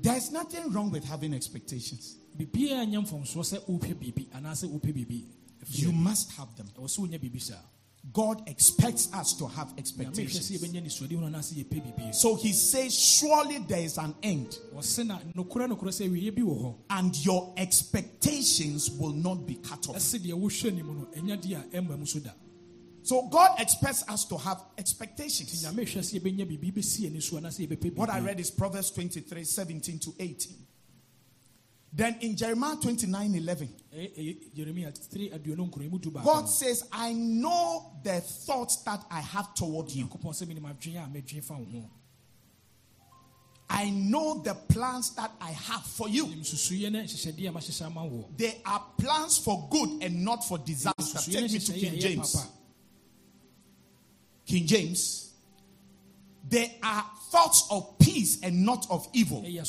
[0.00, 2.16] There's nothing wrong with having expectations.
[2.36, 5.24] Biribiaa nyɛ mfomsoɔ sɛ wopɛ biribi anaasɛ wopɛ biribi
[5.68, 6.68] You must have them.
[6.76, 7.58] ɛwɔ sɛ wonya biribi saa
[8.12, 10.50] God expects us to have nyame hwɛ sɛ expectations.
[10.50, 15.06] yɛbɛnya nisuadi ho anaasɛ yɛpɛ biribi So he says, Surely there is an end, ɔse
[15.06, 19.88] na nokorɛ nokorɛ sɛ awieɛ bi wɔ hɔ and your expectations will not be cut
[19.88, 19.96] off.
[19.96, 22.06] ɛse deɛ wohwɛ nim no ɛnya di a ɛmma mu
[23.04, 25.62] so God expects us to have expectations.
[25.64, 27.36] nyame hwɛ sɛ yɛbɛnya biribi bɛsi ani so
[27.96, 30.56] What I read is Proverbs 23 17 to 18.
[31.94, 36.10] Then in Jeremiah 29 11, eh, eh, Ɛyɛ- ɛyɛ yeremia 3 aduonu nkron mu du
[36.10, 40.06] baako God says, I know the thoughts that I have toward you.
[40.06, 41.90] nyankopɔn sɛ menim adwene a mɛdwene fa wo ho
[43.74, 46.26] I know the plans that I have for you.
[46.28, 50.44] nim susuyɛ ne nhyehyɛdeɛ a mahyehyɛ ama wo They are plans for good and not
[50.46, 51.30] for disaster.
[51.30, 52.36] Take me to King James.
[54.46, 55.30] King James.
[56.48, 59.42] They are thoughts of peace and not of evil.
[59.46, 59.62] Eh,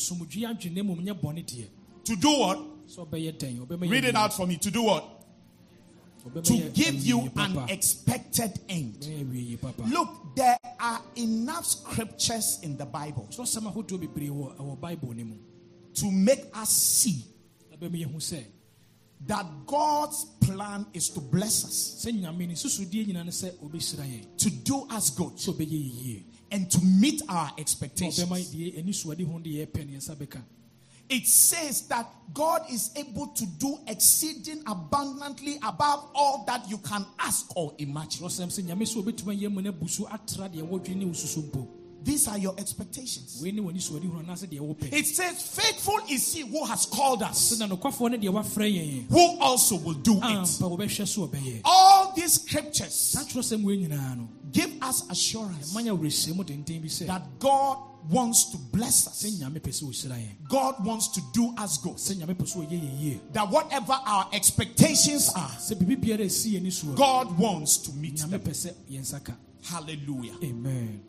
[2.06, 2.60] To do what?
[3.80, 4.58] Read it out for me.
[4.58, 5.06] To do what?
[6.44, 9.06] To give you an expected end.
[9.88, 13.28] Look, there are enough scriptures in the Bible
[15.96, 17.26] to make us see
[19.26, 22.12] that God's plan is to bless us, to
[24.50, 25.34] do us good,
[26.52, 28.30] and to meet our expectations.
[31.14, 37.06] It says that God is able to do exceeding abundantly above all that you can
[37.20, 38.24] ask or imagine.
[42.04, 42.24] Kyerɛsɛm sɛ nyame sɛ ɔbɛtumi ayɛ mu no abu so atra deɛ wɔdwene ne wo
[42.24, 43.40] susu mpo These are your expectations.
[43.42, 46.86] wei ne w'ani suade ho anaasɛ deɛ wopɛ It says, Faithful is he who has
[46.86, 50.24] called us, sɛ na nokwafoɔ ne deɛ wafrɛ yɛn who also will do it.
[50.24, 55.74] ampa wɔbɛhwɛ so ɔbɛyɛ All these scriptures saa kyerɛsɛm wei nyinaa no give us assurance
[55.74, 57.78] manya werɛhyɛmu denden bi sɛ that God
[58.10, 59.24] wants to bless us.
[59.24, 61.96] sɛ nyame pɛ sɛ ɔhyira yɛn God wants to do us good.
[61.96, 66.26] sɛ nyame pɛ sɛ ɔyɛ yɛ yie That whatever our expectations are, sɛ biribi biara
[66.26, 68.30] ɛsi yɛni soɔ God wants to meet them.
[68.32, 69.34] pɛ sɛ yɛnsa ka
[69.64, 70.34] Hallelujah.
[70.44, 71.02] amen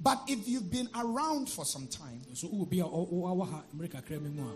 [0.00, 3.50] But if you've been around for some time, so wowɔ bi a ɔ- ɔ- wawɔ
[3.50, 4.54] ha mmerɛ kakra mi mu a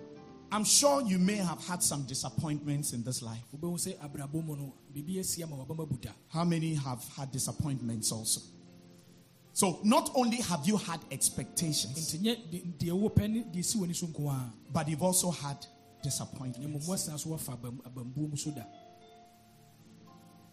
[0.53, 3.43] I'm sure you may have had some disappointments in this life.
[3.57, 8.13] wobɛhu sɛ abrabɔ mu no biribi asi ama wabama buda How many have had disappointments
[8.13, 8.41] also?
[9.55, 13.79] So, not only have you had expectations, nti nyɛ de- deɛ wopɛ ne deɛ si
[13.79, 15.57] w'ani so nko a but you've also had
[16.03, 16.87] disappointments.
[16.89, 18.63] woasan so wafa abam- abambuo mu so da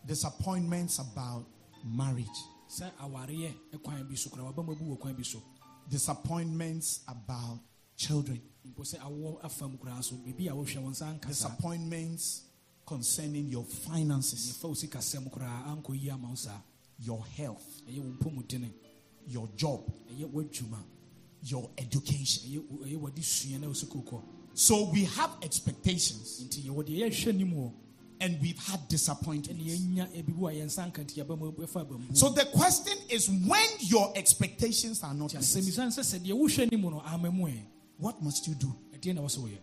[0.05, 1.45] Disappointments about
[1.85, 2.27] marriage,
[2.69, 3.53] sɛ awareɛ
[3.83, 5.41] kwan bi so kora wabama bu wɔ kwan bi so.
[5.89, 7.59] Disappointments about
[7.97, 12.41] children, mpo sɛ awoɔ afa koraa so biribi a wohwɛ wo nsa nka disappointments
[12.85, 16.35] concerning your finances, yɛfa wo sikasɛm koraa ankɔ yi ama wo
[16.99, 18.71] your health, ɛyɛ wo mpɔmudene
[19.27, 19.81] your job,
[21.43, 22.49] your education.
[22.49, 24.21] ɛyɛ wo- ɛyɛ wɔde sua na wo sika kɔ
[24.55, 26.41] So, we have expectations
[28.19, 29.63] nti yɛwɔ deɛ yɛhwɛ nim wɔ and we've had disappointments.
[29.63, 33.69] yɛnya ebi bu a yɛnsa nka nti yɛbɛma ɛfa abambuo So, the question is when
[33.79, 37.61] your expectations are not met, asɛmisane sɛ sɛ deɛ wohwɛ nim no ama mu ɛ
[37.97, 38.73] what must you do?
[38.95, 39.57] ɛdeɛ na wɔ sɛ woyɛ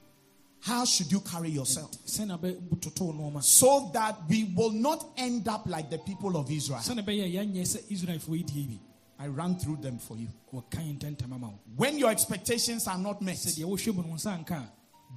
[0.61, 1.93] How should you carry yourself?
[2.07, 6.81] sɛna bɛtoto nɔɔma So that we will not end up like the people of Israel.
[6.81, 8.81] sɛne bɛyɛ yɛanyɛ sɛ israelfoɔ yi die bi
[9.19, 10.29] I ran through them for you.
[10.53, 14.09] wɔka ntɛntɛm ama wo When your expectations are not met, sɛ deɛ wohwɛ mu no
[14.09, 14.71] wo nsa nka a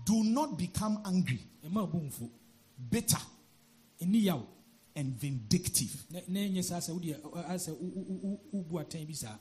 [0.06, 2.30] do not become angry, ɛma wo mfo
[2.90, 3.18] bitter,
[4.96, 6.06] and vindictive.
[6.12, 7.72] na na ɛnyɛ saa sɛ wodeɛ asɛ
[8.54, 9.38] wobu atɛn bi saa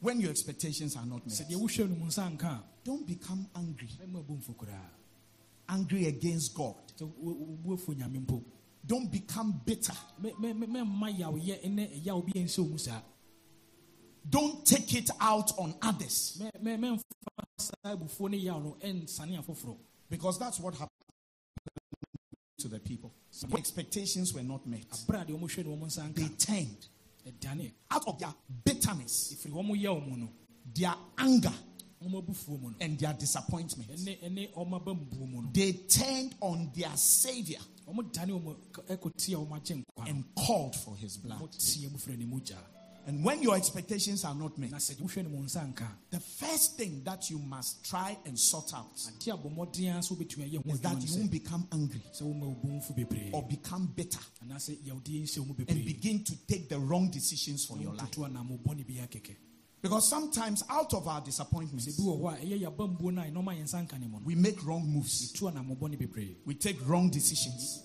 [0.00, 2.44] When your expectations are not met, deɛ wohwɛ no mu nsa nka.
[2.44, 4.90] a don't become angry, ɛma bu mfo koraa
[5.68, 6.74] angry against God.
[8.84, 9.92] Don't become bitter.
[14.28, 16.38] Don't take it out on others.
[16.40, 17.02] Mɛ- mɛ- mɛmfa
[17.58, 19.76] saa abufuo ne yaw no ɛnsane afoforɔ
[20.10, 20.90] because that's what happened
[22.62, 23.12] to the people.
[23.48, 26.88] When expectations were not met, aberɛ a deɛ ɔmohwɛ no wɔn nsa they turned
[27.90, 28.34] out of their
[28.64, 30.00] bitterness, ɛfiri wɔn yaw
[30.74, 31.52] their anger,
[32.80, 33.90] and their disappointment.
[33.90, 38.56] ɛne ɛne wɔn abambuo mu no They turned on their Savior wɔn dane wɔn
[38.88, 41.40] ɛkɔtia wɔn agye nkwa no and called for his blood.
[43.06, 44.78] Wɔn tie mu fira ne mu gya And when your expectations are not met, na
[44.78, 48.38] sɛ deɛ wohwɛ no mu nsa nka the first thing that you must try and
[48.38, 51.30] sort out ade a bɔ mmɔden a so wobɛtumi ayɛ ho is that you won't
[51.30, 53.30] become angry sɛ woma wo bumfo bebree.
[53.32, 57.64] or become bitter anaasɛ yawdeɛ nhyɛ wo mu and begin to take the wrong decisions
[57.64, 58.10] for your life.
[58.10, 59.36] wototo anammɔbɔne bi akɛkɛ.
[59.82, 63.58] Because sometimes out of our disappointments, bi wɔ hɔ a ɛyɛ yɛabambuo no a ɛnɔma
[63.60, 64.24] yɛnsa nka ne mu no.
[64.24, 66.36] we make wrong moves, yɛtu anammɔbɔne bebree.
[66.44, 67.82] We take wrong decisions.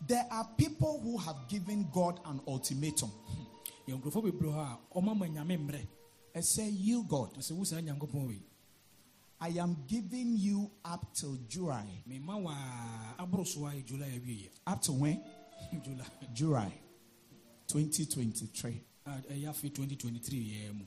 [0.00, 3.90] Y- y- yɛtu anammɔbɔne There are people who have given God an ultimatum hmm.
[3.90, 5.86] yɛ nkurɔfoɔ bebree hɔ a ɔma ma nyame mmerɛ
[6.34, 7.80] and say, You, God, na sɛ wo saa
[9.40, 12.02] I am giving you up till July.
[12.08, 12.50] mema wɔ
[13.18, 13.84] a aboro so a
[14.66, 15.22] Up to when?
[15.84, 16.72] july July
[17.66, 18.84] 2023.
[19.06, 20.86] a ɛyɛ 2023 yɛɛ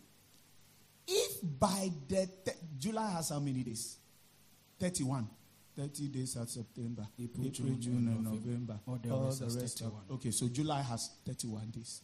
[1.08, 3.98] If by the th- July has how many days?
[4.80, 5.28] 31.
[5.82, 8.80] 30 days at September, April, April, June, June, and November.
[8.88, 10.30] All the All the rest of okay.
[10.30, 12.02] So July has 31 days.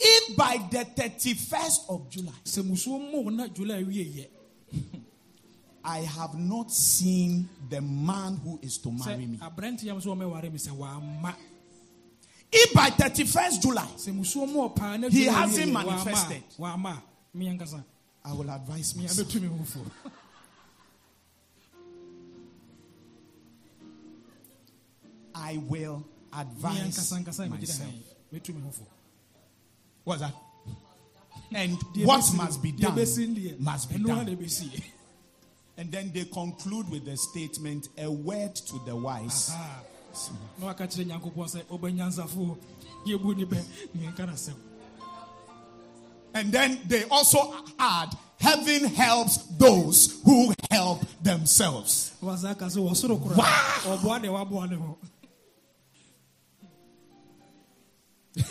[0.00, 4.26] If by the 31st of July sɛ musuo mmɔ july
[5.84, 9.36] I have not seen the man who is to marry me.
[9.38, 11.34] sɛ aberanteɛ so wɔmɛware me sɛ wamma
[12.52, 16.42] If by 31st July sɛ musuo mmɔ paa He hasn't wieyɛ, wamma a- manifested.
[16.58, 16.96] wamma
[17.34, 17.84] a me ankasa
[18.24, 19.28] I will advise me myself.
[25.40, 26.04] I will me
[26.40, 27.80] advise ankasa ankasa megyina myself.
[27.90, 28.84] ha mɛtu me ho fo
[30.04, 30.34] What's that?
[31.52, 34.26] And what must be done ɛbɛsi no deɛ, must be done.
[35.76, 39.50] And then they conclude with the statement, a word to the wise.
[40.60, 42.56] Na waka kyerɛ nyankopɔn sɛ ɔbɛnyansafoɔ
[43.06, 43.64] yɛbu ne bɛ
[43.96, 44.54] neɛnka no asɛm
[46.34, 52.12] And then they also add, heaven helps those who help themselves.
[52.20, 53.98] wasa ka sɛ wɔsoro kora Wow.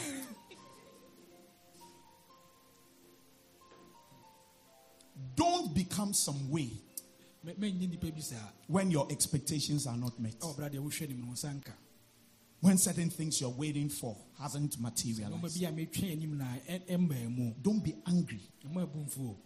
[5.36, 6.72] Don't become some way
[7.44, 8.36] Me- mɛnyɛ nnipa bi saa
[8.68, 10.40] when your expectations are not met.
[10.40, 11.62] ɛwɔbra deɛ wohwɛ nim no wo nsa
[12.62, 15.62] When certain things you're waiting for hasn't materialized.
[15.62, 18.42] bi a metwɛn anim na ɛ- Don't be angry.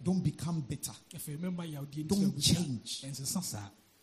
[0.02, 3.04] Don't become bitter afei mɛma yawdeɛ Don't change.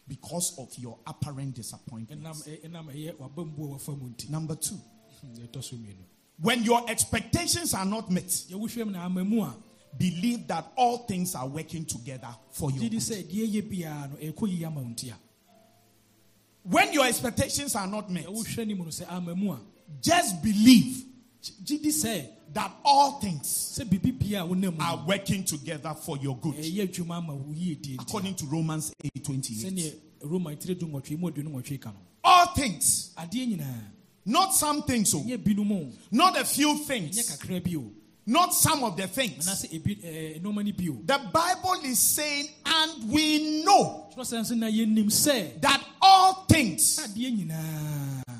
[0.08, 2.22] because of your apparent disappointment.
[2.24, 4.80] ɛnam ɛ- ɛnam ɛyɛ waba mbu a wafa mu nti Number two,
[6.42, 9.24] deɛ ɛtɔ so mmienu when your expectations are not met, deɛ wohwɛ mu na ama
[9.24, 9.56] mu a
[9.98, 12.82] believe that all things are working together for you.
[12.89, 15.16] gyedi sɛ deɛ ɛyɛ biara no ɛkɔ yie ama wo nti a
[16.64, 19.60] When your expectations are not met, deɛ wohwɛ nim no sɛ ama mu a
[20.02, 21.06] just believe
[22.54, 23.48] that all things
[23.80, 26.56] sɛ biribi bia a wonam mu are working together for your good.
[26.56, 29.66] Eh, ɛyɛ adwuma ama wo yie die nti According to Romans 8:28.
[29.66, 33.10] sɛneɛ roma tiri du nwɔtwe mu aduonu nwɔtwe ka no All things,
[34.26, 37.91] not some things, oh, ɛnyɛ binom o not a few things, kakra bi o
[38.28, 39.47] not some of the things.
[39.47, 44.09] anaasɛ ebi ɛɛ eh, nneɛma no bi o The Bible is saying, and we know
[44.15, 46.99] twerɛ sɛ nso na yɛnim sɛ that all things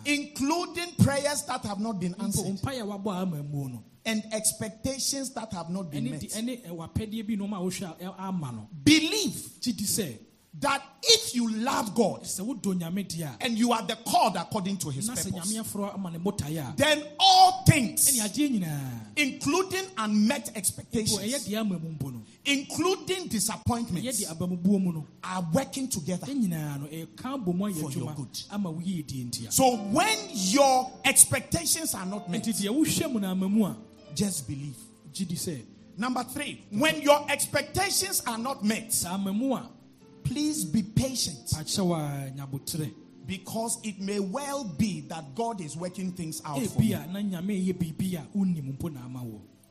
[0.06, 4.24] including prayers that have not been answered mpaeɛ a wabɔ a ama mu no and
[4.32, 6.20] expectations that have not been met.
[6.22, 8.68] de ɛne ɛwapɛdeɛ bi nneɛma a wohwɛ a ɛ- eh, ama no.
[8.84, 10.18] Believe gye di sɛ
[10.60, 14.36] that if you love God sɛ wodɔ nyame deɛ a and you are the called
[14.36, 18.60] according to his purpose, nyame aforɔ ama ne botaeɛ a then all things, ɛne adeɛ
[18.60, 24.78] nyinaa including unmet expectations, deɛ ama mu mpo no including disappointments, deɛ aba mu buo
[24.78, 26.26] mu no are working together.
[26.28, 28.40] ɛn nyinaa no ɛka bɔ mu ayɛ For your good.
[28.52, 32.76] ama wo yie die nti a So when your expectations are not met, nti deɛ
[32.76, 33.76] wohwɛ mu no ama mu a
[34.14, 34.76] just believe.
[35.98, 39.70] Number three, when your expectations are not met, sɛ ama mu a
[40.24, 41.38] please be patient.
[41.48, 42.94] Pakyɛ w a nyabotrɛ
[43.26, 46.98] because it may well be that God is working things out for you.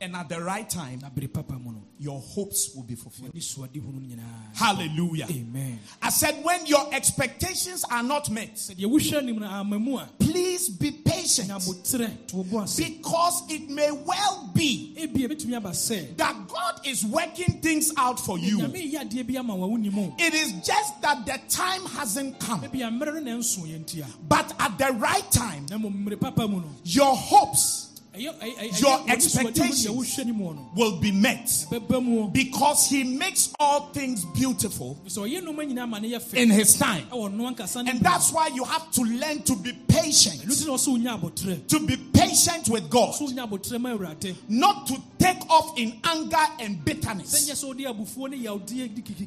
[0.01, 0.69] A na nyame ɛyɛ biribi a wonim mpo na ama wo And at the right
[0.69, 3.33] time, na bere papa mu no your hopes will be fulfilled.
[3.35, 5.27] ne suade hu no nyinaa Hallelujah.
[5.29, 9.77] amen I said, when your expectations are not met, sɛ deɛ wohwɛ nim no ama
[9.79, 14.95] mu a please be patient nyabotrɛ to wo bo ase because it may well be
[14.99, 18.57] ebi ɛbɛtumi aba sɛ that God is working things out for you.
[18.59, 22.39] nyame yɛ adeɛ bi ama wa wonim o It is just that the time hasn't
[22.39, 22.61] come.
[22.61, 25.77] ebi a mmerɛ no na ɛnso yɛ nti a But at the right time, na
[25.77, 29.85] mmom mmere papa mu no your hopes Your ɛyɛ- wɔde suade hu expectations.
[29.85, 33.89] deɛ wohwɛ nim wɔ no will be met bɛba mu o because He makes all
[33.93, 37.05] things beautiful sɛ ɔyɛ nneɛma nyinaa ma ne yɛ in His time.
[37.09, 40.65] ɛwɔ no ankasa ne And that's why you have to learn to be patient, nti
[40.67, 44.87] na ɔsɛ wonya abotrɛ to be patient with God, sɛ wonya abotrɛ ma awurade not
[44.87, 47.47] to take off in anger and bitterness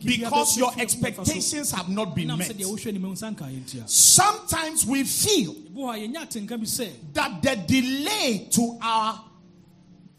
[0.05, 2.51] because your expectations have not been met.
[2.51, 5.95] sɛ deɛ wohwɛ nim wo nsa nka yɛ nti a Sometimes we feel ɛbi hɔ
[5.95, 9.25] a yɛnya atenka bi sɛ that the delay to our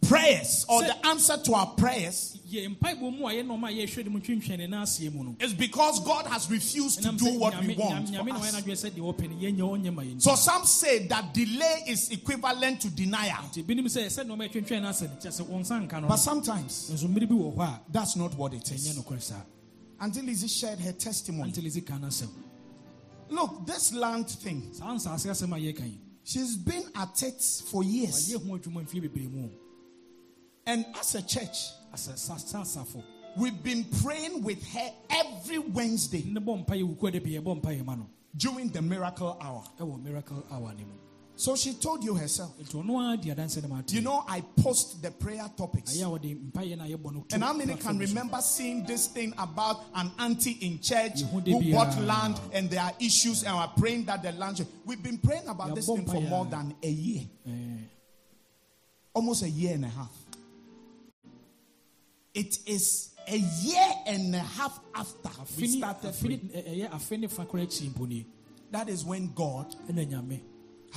[0.08, 4.04] prayers or the answer to our prayers yɛ mpaebɔ mu a yɛ nɔɔma a yɛhwɛ
[4.06, 7.76] nim ntwentwɛne no aseɛ mu no is because God has refused to do what we
[7.76, 8.10] want.
[8.10, 8.22] for us.
[8.22, 11.84] wɔyɛ n'adwene sɛ deɛ wɔpɛ no yɛnyɛ ɔnyɛ ma yɛ So some say that delay
[11.88, 13.44] is equivalent to denial.
[13.50, 16.08] nti binom sɛ sɛ nɔɔma yɛtwentwɛn no asɛ no kyɛ sɛ wo nsa nka no
[16.08, 18.96] But sometimes nso mmere bi wɔ hɔ a that's not what it is.
[19.98, 21.54] Until Lizzie shared her testimony.
[23.30, 24.72] Look, this land thing,
[26.24, 28.32] she's been at it for years.
[30.68, 31.72] And as a church,
[33.38, 36.24] we've been praying with her every Wednesday
[38.38, 39.64] during the miracle hour.
[40.04, 40.74] miracle hour
[41.38, 42.58] So she told you herself.
[42.58, 45.98] nti ɔno ara di adanse no maate You know, I post the prayer topics.
[45.98, 48.86] ɛyɛ a wɔde mpayɛ no a yɛbɔ no to And how many can remember seeing
[48.86, 51.42] this thing about an auntie in church who
[51.74, 54.68] bought land and there are issues and are praying that the land should.
[54.86, 57.52] We've been praying about this thing for more than a year, Eh,
[59.14, 60.12] almost a year and a half.
[62.34, 66.50] It is a year and a half after we started praying.
[66.54, 68.26] ɛ- ɛyɛ afe ne fa koraa akyi mpo nie
[68.72, 69.74] That is when God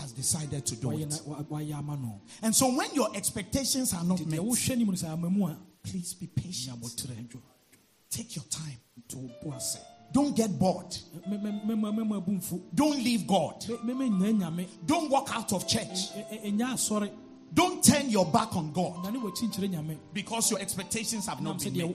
[0.01, 1.09] has decided to do it.
[1.09, 4.71] na- wa- wayɛ ama no And so when your expectations are not met, deɛ wohwɛ
[4.71, 6.79] anim no sɛ ama mu a please be patient.
[8.11, 8.79] Take your time.
[9.09, 9.31] to
[10.13, 10.91] Don't get bored.
[11.29, 13.61] mɛma mɛma bu mfu Don't leave God.
[13.61, 16.11] mɛma nya nyame Don't walk out of church.
[16.15, 17.11] Ɛ- ɛ- ɛnya asɔre
[17.53, 21.41] Don't turn your back on God na ne wakyi nkyerɛ nyame because your expectations have
[21.43, 21.91] not been met.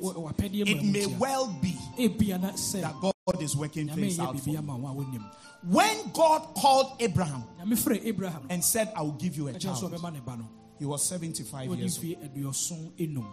[0.68, 4.58] It may well be ebia na sɛ that God is working things out for you.
[4.58, 5.24] ama wo a wonim
[5.64, 9.78] When God called Abraham nyame frɛ abraham and said, I will give you a child,
[9.82, 10.50] ɔbɛma ne ba no
[10.80, 13.26] he was 75 years old.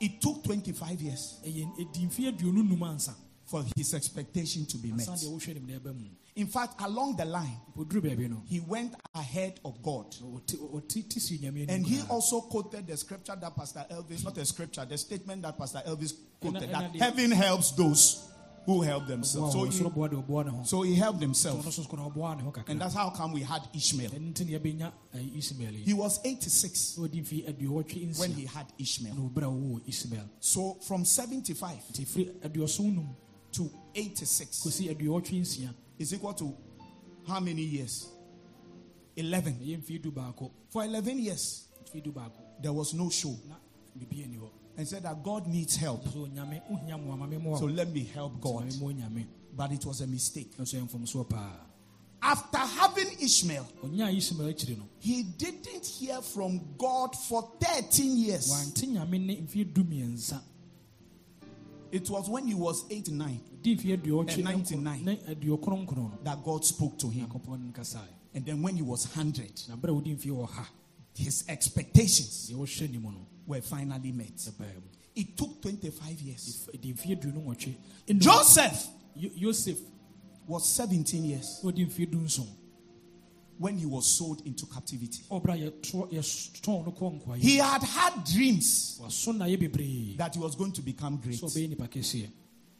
[0.00, 4.90] It took 25 years ɛyɛ ɛdi mfie aduonu num ansa for his expectation to be
[4.90, 5.06] met.
[5.06, 8.42] ansa deɛ wohwɛ nim na ɛba mu In fact, along the line, poduru baabi no
[8.46, 10.10] he went ahead of God.
[10.22, 14.38] ɔte ɔte ti si nyame And he also quoted the scripture that Pastor Elvis, not
[14.38, 18.27] a scripture, the statement that Pastor Elvis quoted that heaven helps those
[18.68, 19.54] who help themselves.
[19.54, 21.64] So he, ɔsoro boa deɛ ɔboa ne ho so he helped himself.
[21.64, 24.10] nso so koraa ɔboa ne ho And that's how come we had Ishmael.
[24.10, 28.32] ɛno nti na yɛbɛnya ɛyi ismael yi He was 86 na ɔdi mfie aduɔwɔtwe when
[28.32, 29.14] he had Ishmael.
[29.14, 33.16] na ɔbrɛ a wɔwɔ ismael So from 75 nti firi aduɔson num
[33.52, 36.54] to 86 kɔsi aduɔwɔtwe nsia is equal to
[37.26, 38.06] how many years?
[39.16, 39.54] 11.
[39.64, 43.34] ɛyɛ mfie du baako For 11 years, mfie du baako there was no show.
[44.78, 46.04] Na biribi ani hɔ And said that God needs help.
[46.08, 48.64] so nyame wohia mmoa ma memmɔa So wo let me help God.
[48.64, 49.26] ma memmɔ nyame
[49.56, 50.56] But it was a mistake.
[50.58, 51.64] nso yɛ mfomsoɔ paa
[52.20, 58.48] After having Ishmael, ɔnyaa ismael akyiri he didn't hear from God for 13 years.
[58.50, 60.40] wante nyame ne mfie du mmiɛnsa
[61.90, 65.04] It was when he was 8 9 di mfie aduɔwɔtwe And 99.
[65.04, 67.26] ne aduɔkronkron no that God spoke to him.
[67.28, 70.66] nyankopɔn no kasae And then when he was 100, na berɛ a wodi mfie wɔ
[71.14, 72.50] his expectations
[73.48, 74.48] deɛ wɔhwɛ nim no were finally met.
[75.14, 76.68] It took 25 years.
[76.74, 77.74] ɛdi mfie aduonu nwɔtwe
[78.06, 78.20] Ɛnum.
[78.20, 79.52] Joseph Yo-
[80.46, 82.46] was 17 years na ɔdi mfie du nson
[83.58, 85.22] when he was sold into captivity.
[85.30, 90.40] ɔbra yɛtɔ- yɛtɔn no kɔ nkoayɛ He had had dreams waso nayɛ bebree that he
[90.40, 91.40] was going to become great.
[91.40, 92.30] sɛ ɔbɛyɛ nipa kɛseɛ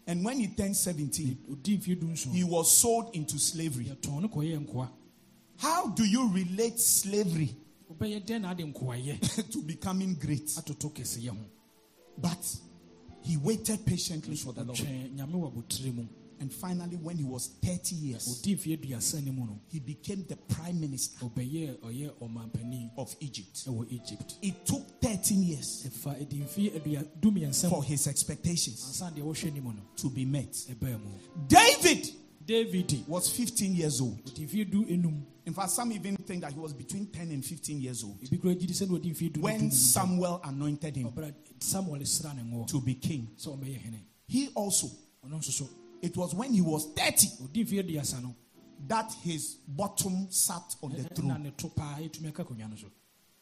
[0.07, 3.87] And when he turned 17, ɔdi mfie du nson he was sold into slavery.
[3.87, 4.89] yɛtɔn no kɔyɛ nkoa
[5.57, 7.53] How do you relate slavery
[7.93, 10.47] ɔbɛyɛ dɛn na ade nkoayɛ to becoming great?
[10.57, 11.37] atoto kɛseyɛ ho
[12.21, 12.57] But
[13.23, 14.79] he waited patiently for the Lord.
[14.79, 16.05] twɛn nyame wɔ abotire mu
[16.41, 20.25] And finally, when he was 30 years, ɔdi mfie aduasa no mu no he became
[20.29, 23.65] the prime minister ɔbɛyɛ ɔyɛ ɔmampanin of Egypt.
[24.41, 29.23] It took 13 years ɛfa ɛdi mfie adua du mmiɛnsa for his expectations ansa deɛ
[29.25, 30.55] wɔhwɛ nim no to be met.
[31.49, 32.09] David
[32.49, 34.19] david was 15 years old.
[34.25, 35.23] ɔdi mfie du enum?
[35.47, 38.19] In fact, some even think that he was between 10 and 15 years old.
[38.23, 42.05] Ebi kura gyi di sɛ na ɔdi mfie du when Samuel anointed him ɔbra samuel
[42.07, 43.29] sra ne to be king.
[44.27, 44.89] He also,
[45.25, 45.69] ɔno nso so
[46.01, 48.35] it was when he was 30 ɔdi mfie aduasa no
[48.87, 51.43] that his bottom sat on the eh, eh, throne.
[51.43, 52.87] ne eh, to paa ɛtumi aka akonnwa no so.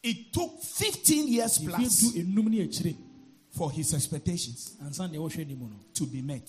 [0.03, 2.95] It took 15 years plus du enum ne akyire
[3.51, 5.79] for his expectations ansa deɛ wɔhwɛ nim no.
[5.93, 6.45] to be met.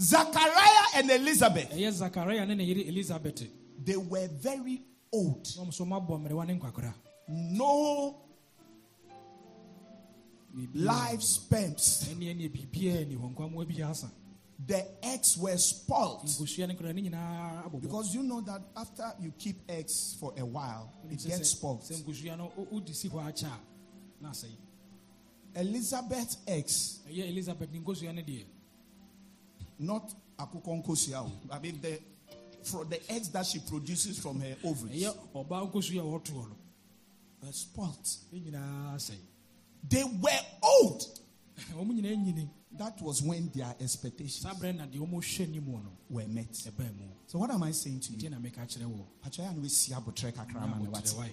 [0.00, 3.42] Zachariah and Elizabeth, ɛyɛ zakaria ne ne elizabeth.
[3.84, 4.82] They were very
[5.12, 5.46] old.
[5.56, 6.94] na ɔmo so mabɔ mmerewa ne nkwakora.
[7.28, 8.16] No
[10.74, 11.76] life spent.
[11.78, 13.34] ɛne ɛne biribiara ni hɔ.
[13.34, 14.10] Nkwamoa bi asa
[14.64, 16.22] The eggs were spoiled.
[16.22, 17.80] nkosua ne nkora ne nyinaa abobɔ.
[17.82, 21.80] Because you know that after you keep eggs for a while, it gets spoiled.
[21.82, 23.58] sɛ nkosua no wo- wode si hɔ akyɛ a
[24.22, 24.50] na asɛe.
[25.54, 27.00] Elizabeth's eggs,
[29.82, 31.28] not akukon kosia.
[31.50, 31.98] I mean the
[32.64, 36.56] from the eggs that she produces from her ovaries, ɛyɛ ɔbaa nkosua a wɔtoɔ no
[37.42, 38.08] were spoiled.
[38.32, 39.16] ne nyinaa asɛe
[39.88, 41.02] They were old.
[41.74, 45.82] wɔn nyinaa nyini That was when their expectations saa berɛ na deɛ wɔhwɛ nim wɔ
[45.84, 46.54] no were met.
[47.26, 48.30] So what am I saying to you?
[48.30, 51.04] na meka kyerɛ wɔ Pachaya no we see abotre kakra ma me wate.
[51.04, 51.30] Abotire.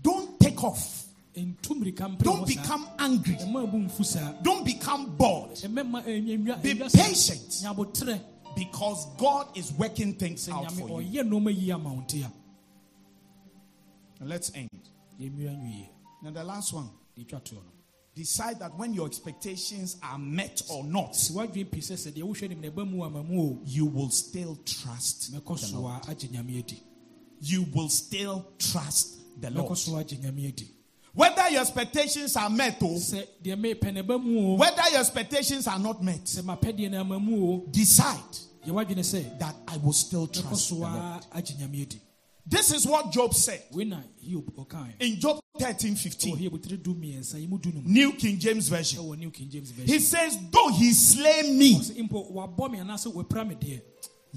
[0.00, 1.05] Don't take off.
[1.42, 3.34] Ntu mmirika mpere Don't become angry.
[3.36, 5.60] ɛma abu mfu saa Don't become bored.
[6.62, 7.64] Be patient.
[8.56, 11.22] Because God is working things out for you.
[11.22, 12.32] ɔyɛ nneɛma yi ama wo nti a
[14.20, 14.70] And let's end.
[16.22, 16.88] Now the last one.
[17.18, 17.72] yɛtwa toɔ no
[18.14, 22.22] Decide that when your expectations are met or not, si wadwene pii sɛ sɛ deɛ
[22.22, 26.02] wohwɛ nim na ɛba mu ama mu o you will still trust the Lord.
[26.02, 26.80] a agye nyame
[27.40, 29.76] you will still trust the Lord.
[31.16, 34.18] So agye nyame adi Whether your expectations are met or sɛ deɛ mepɛ ne ba
[34.18, 34.54] mu o.
[34.56, 37.66] whether your expectations are not met, sɛ mapɛdeɛ no ama mu o.
[37.70, 40.92] decide yɛ w'adwene sɛ that I will still trust the Lord.
[40.92, 42.00] a agye nyame adi.
[42.48, 43.60] This is what Job said.
[43.72, 44.92] Wei na hiob ɔkae.
[45.00, 48.12] In Job 13 ɛwɔ 15, hiob tiri du mmiɛnsa yi mu du no mu New
[48.12, 49.02] King James Version.
[49.02, 51.80] ɛwɔ new king james He says, Though he slay me,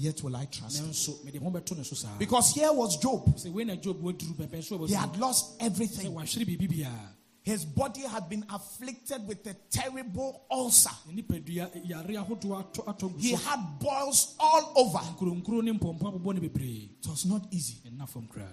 [0.00, 0.86] wapira me deɛ yet will I trust him.
[0.86, 3.36] nanso mede ho bɛto ne so saa Because here was Job.
[3.36, 6.12] sɛ wei na job waduru pɛpɛ so He had lost everything.
[6.14, 7.08] wahwere biribi biara
[7.42, 10.90] His body had been afflicted with a terrible ulcer.
[11.10, 14.98] ne nipadua yare ahodoɔ atɔ atɔ He had boils all over.
[15.18, 17.76] nkuro ne mpɔmpɔ abobɔ ne bebree It was not easy.
[17.86, 18.52] ɛnna fam koraa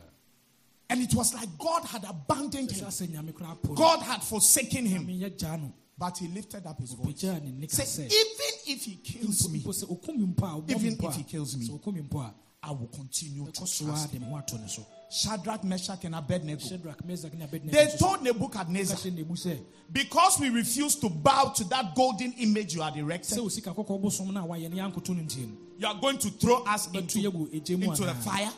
[0.90, 2.86] And it was like God had abandoned him.
[2.88, 3.76] sɛ nyame koraa po no.
[3.76, 5.06] God had forsaken him.
[5.98, 7.08] Nyame yɛ gyaa no But he lifted up his voice.
[7.24, 10.44] pagyaa ne nne ka Say, even if he kills me, mpo sɛ ɔkum me mpo
[10.44, 11.68] a ɔbɔ me Even if he kills me.
[11.68, 12.34] sɛ ɔkum me mpo a
[12.64, 13.82] I will continue to trust
[14.12, 14.20] him.
[14.20, 16.60] de me ho ato ne so Shadrach, Meshach, and Abednego.
[16.60, 19.58] shadrach mesak ne abednego They told Nebuchadnezzar, kyerɛ nebu sɛ
[19.92, 24.34] because we refuse to bow to that golden image you had erected, osika kɔkɔɔ bosom
[24.34, 27.20] no a wayɛ ne yɛankoto no ntie no you are going to throw us into,
[27.20, 28.52] yɛgu egya mu into the fire.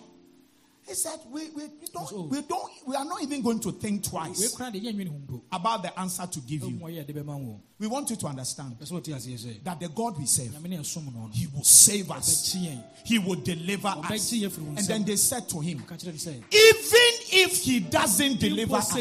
[0.90, 4.04] He said, we, we, we, don't, we don't, we are not even going to think
[4.04, 6.80] twice koraa de yɛnwene ho mpo about the answer to give you.
[6.80, 9.80] ɔyɛ de bɛma wo We want you to understand pɛ sɛ ɔte aseɛ sɛ that
[9.80, 12.52] the God we serve, nyame ne ɛsom no no He will save us.
[13.06, 13.98] He will deliver us.
[13.98, 17.44] ɔbɛgye yɛ firi wo And then they said to him, ka kyerɛ no sɛ even
[17.46, 18.92] if he doesn't deliver us,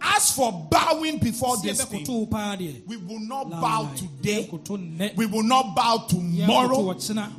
[0.00, 2.56] nyame koraa sɛ wɔnye yɛn a as for bowing before this thing, yɛbɛkoto wo paa
[2.56, 4.48] deɛ we will not bow today.
[5.16, 6.94] We will not bow tomorrow.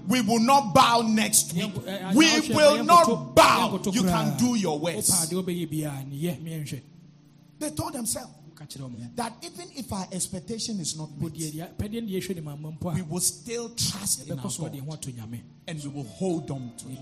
[0.08, 1.74] We will not bow next week.
[1.74, 3.80] Ɛ- ɛ- We will not bow.
[3.92, 5.12] You can do your Wo worst.
[5.32, 6.82] deɛ wobɛyɛ biara ne yɛ meɛnhwɛ
[7.60, 11.52] They told themselves ka kyerɛ wɔn that even if our expectation is not met, deɛ
[11.54, 14.52] deɛ- pɛdeɛ ne yɛhwɛ ne mama mpo a we will still trust in our yɛbɛkɔ
[14.52, 17.00] so de God ho ato nyame and we will hold on to it.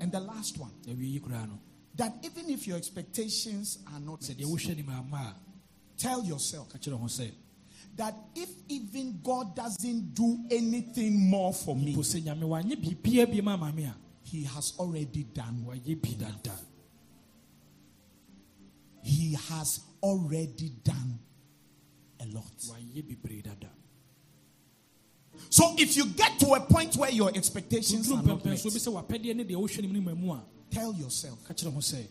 [0.00, 0.70] And the last one,
[1.98, 4.76] na wie yi koraa no that even if your expectations are not met, deɛ wohwɛ
[4.76, 5.16] ne mama.
[5.16, 7.30] a tell yourself ka kyerɛ ho sɛ
[7.96, 13.26] that if even God doesn't do anything more for me, po sɛ nyame wanyɛ biribia
[13.26, 15.64] bi ma ama me a He has already done.
[15.68, 16.58] wayɛ bi dada.
[19.02, 21.18] He has already done
[22.20, 22.56] a lot.
[22.58, 23.68] wayɛ bebree dada.
[25.50, 28.58] So if you get to a point where your expectations are not met,
[30.74, 32.08] so bi sɛ wapɛdeɛ ne deɛ wohwɛ ne mu no mu a tell yourself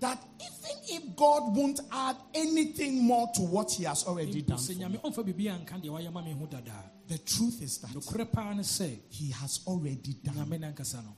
[0.00, 4.80] that even if God won't add anything more to what He has already done, sɛ
[4.82, 7.90] for me, ɔmfa biribia nka deɛ wayɛ ma me ho dadaa the truth is that
[7.90, 8.62] nokorɛ paa ne
[9.08, 11.16] He has already done nyame no ankasa no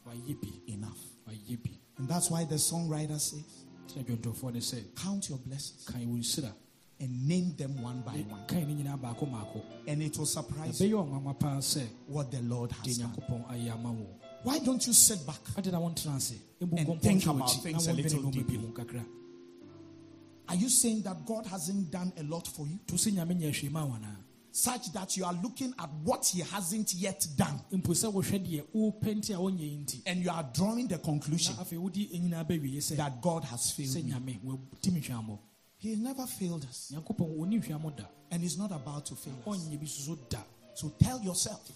[0.68, 0.99] enough.
[1.99, 3.45] And that's why the songwriter says,
[3.89, 6.51] kyerɛ dwontofoɔ ne sɛ Count your blessings kan wo nsira
[6.99, 8.47] and name them one by one.
[8.47, 12.31] kan ne nyinaa baako maako And it will surprise you ɛbɛyɛ ɔnwanwa paa sɛ what
[12.31, 13.12] the Lord has done.
[14.45, 15.40] Nyankopɔn ayɛ ama wo Why don't you sit back?
[15.57, 18.57] ade na wontena ase mbu And think about things a little nneɛma bi deeply.
[18.59, 19.05] ho kakra
[20.49, 22.78] Are you saying that God hasn't done a lot for you?
[22.86, 23.97] to sɛ nyame nyɛ hwee ma wo
[24.55, 28.64] Such that you are looking at what He hasn't yet done mpo sɛ wohwɛ deɛ
[28.74, 32.45] wopɛ nti a wonyɛ yi nti and you are drawing the conclusion afei wodi nyinaa
[32.47, 34.38] bɛwie sɛ that God has failed me.
[35.78, 39.34] He has never failed us nyankopɔn ɔni hwammɔ da and He's not about to fail
[39.47, 39.59] us.
[39.59, 40.43] ɔnyɛ bi soso da
[40.74, 41.66] So tell yourself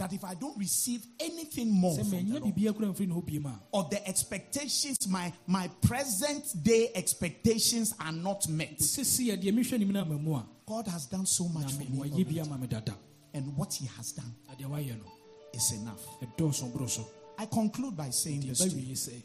[0.00, 2.88] ka kyerɛ ho sɛ that if I don't receive anything more the Lord, biribia kora
[2.92, 8.48] mfiri ne hɔ biem a or the expectations, my, my present day expectations are not
[8.48, 11.72] met, sɛsi a deɛ mehwɛ nim no ama mu a God has done so much
[11.72, 11.98] for me.
[11.98, 12.40] already.
[12.40, 12.94] ama me dada
[13.34, 15.04] And what He has done na deɛ wayɛ no
[15.52, 16.04] is enough.
[16.20, 17.06] ɛdɔɔso boro so
[17.38, 19.22] I conclude by saying this to you.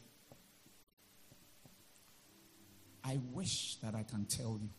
[3.03, 4.69] I wish that I can tell you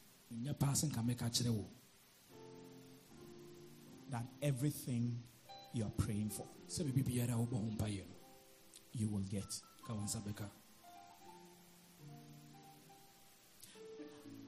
[0.43, 1.65] nyɛ paa sɛ nka mɛka kyerɛ
[4.11, 5.21] that everything
[5.77, 8.15] you are praying for, sɛ biribi biara a wobɔ ho mpayɛ no
[8.93, 9.61] you will get.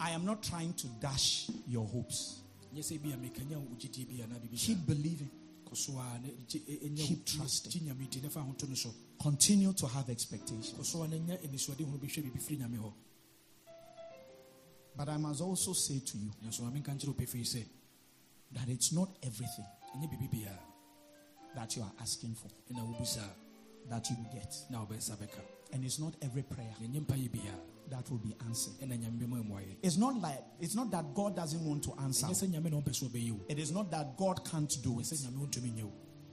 [0.01, 2.41] I am not trying to dash your hopes.
[2.75, 5.31] nyɛ sɛ bi a mekanya wo gyidie bi anaa biribi Keep believing.
[5.67, 7.73] kɔ so a na gye- ɛ- ɛnyɛ Keep trusting.
[7.73, 10.71] gye nyame di na fa ho to no so Continue to have expectations.
[10.73, 12.93] kɔ so a na nya anisoade hunu bɛhwɛ biribi firi nyame hɔ
[14.97, 17.67] But I must also say to you nanso ma menka nkyerɛ wo pɛfiri
[18.53, 19.65] that it's not everything
[19.97, 20.59] ɛnyɛ biribi biara
[21.55, 22.49] that you are asking for.
[23.89, 24.55] That you will get.
[24.71, 25.41] na wobɛsa bɛka
[25.73, 27.59] And it's not every prayer na ɛnyɛ mpayɛ biara
[27.91, 28.75] that will be answered.
[28.83, 32.27] ɛna nyame bɛma mmuayɛ It's not like it's not that God doesn't want to answer.
[32.27, 35.07] ɛnyɛ sɛ nyame na ɔmpɛ sɛ ɔbɛyɛ It is not that God can't do it.
[35.07, 35.93] nyame wontumi nyɛ wo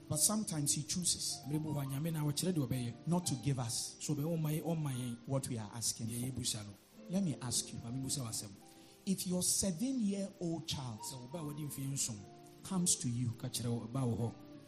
[0.10, 3.36] But sometimes He chooses mmerɛ mu hɔ a nyame na wɔkyerɛ deɛ ɔbɛyɛ not to
[3.36, 6.64] give us so ɔbɛyɛ ɔma yɛ- ɔma yɛn what we are asking for.
[7.10, 8.50] Let me ask you ma mebusa wo asɛm
[9.06, 12.20] if your seven year old child sɛ wo ba a wadi mfeɛ nson
[12.64, 13.30] comes to you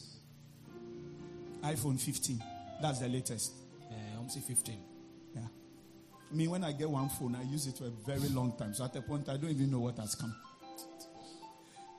[1.62, 2.42] iPhone 15.
[2.82, 3.52] That's the latest.
[3.92, 4.78] Eh, I'm sɛ 15
[5.36, 5.42] Yeah.
[6.32, 8.74] I mean, when I get one phone, I use it for a very long time.
[8.74, 10.34] So at a point, I don't even know what has come.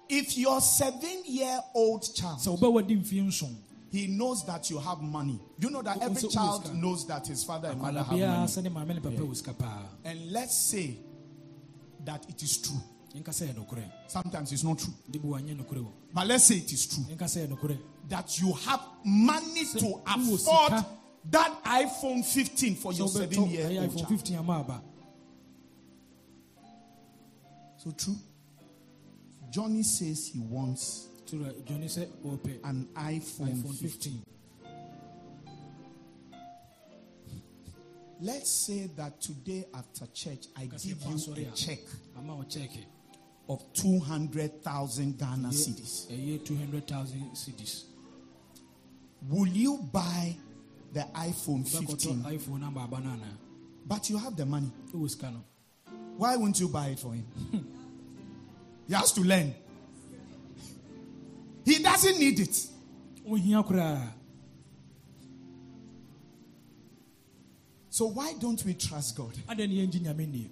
[0.09, 3.57] If your seven year old child, so but what sɛ
[3.91, 5.41] wobɛwa di mfie nson he knows that you have money.
[5.59, 8.47] You know that every child knows that his father and mother have money.
[8.47, 10.97] sɛ ne maame ne papa wɔ sika paa And let's say
[12.05, 12.81] that it is true.
[13.15, 14.95] yɛnka sɛ yɛ nokorɛ Sometimes it's not true.
[15.11, 17.05] de bi wanyɛ nokorɛ o But let's say it is true.
[17.05, 17.79] yɛnka sɛ yɛ nokorɛ
[18.09, 20.85] That you have money to afford
[21.31, 24.09] that iPhone 15 for your seven year eh, old child.
[24.09, 24.83] 15 ama aba
[27.77, 28.17] So true.
[29.51, 31.53] Johnny says he wants Uh,
[31.87, 32.09] sɛ
[32.65, 34.23] an iPhone, iphone 15.
[34.23, 34.23] 15
[38.23, 41.79] Let's say that today after church, I give you a check
[42.19, 42.85] ama wo kyɛke
[43.49, 46.11] of 200,000 Ghana cedis.
[46.11, 47.85] Eh, ɛyɛ 200000 cedis
[49.29, 50.37] Will you buy
[50.93, 52.23] the iPhone wobɛkɔtɔ 15?
[52.25, 53.37] iphone no anaa
[53.87, 54.73] But you have the money.
[54.93, 55.45] wowɔ sika no
[56.17, 57.25] Why won't you buy it for him?
[58.89, 59.55] he has to learn.
[61.71, 62.57] He doesn't need it.
[67.91, 70.51] So why don't we trust God adɛn ne yɛngye nyame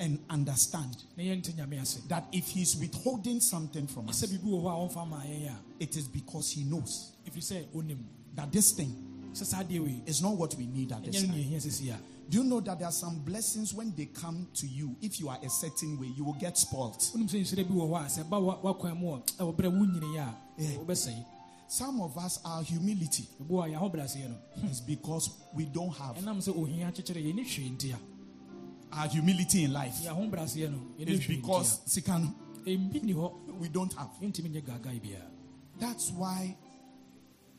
[0.00, 2.00] and understand na yɛnte nyame ase.
[2.08, 5.48] that if he's withholding something from us, sɛ biribi wɔ hɔ a ɔmfa ma yɛn
[5.48, 7.98] a it is because he knows ɛfiri sɛ ɔnim
[8.34, 8.94] that this thing
[9.32, 12.02] sɛ saa deɛ wei is not what we need at this ɛnyɛ no ne time.
[12.22, 14.66] Yɛhia sɛsi a Do you know that there are some blessings when they come to
[14.66, 16.98] you, if you are a certain way, you will get spoiled.
[17.14, 19.68] wonim sɛ nhyira bi wɔ hɔ a sɛ ba wa- wakwan mu wɔ ɛwɔ berɛ
[19.78, 21.24] wo nyini a Yeah.
[21.68, 23.44] Some of us, our humility hmm.
[23.44, 27.44] ebi wɔ a yɛahobraseɛ no is because we don't have ɛnam sɛ ohia kyekyere yɛne
[27.44, 27.98] hwee ntia
[28.92, 29.96] our humility in life.
[30.98, 32.34] It's because ntia Sikano,
[32.66, 34.10] ɛmbi ni hɔ we don't have.
[34.20, 35.28] yɛntimi nyɛ gagae biara
[35.80, 36.54] That's why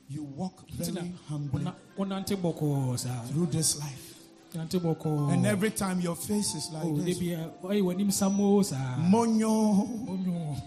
[0.07, 4.12] you walk very humbly wona- wonante bɔkɔɔ saa through this life.
[4.55, 7.17] And every time your face is like Oh, this.
[7.17, 10.61] de bia ɔyɛ w'anim samoo saa Monyo.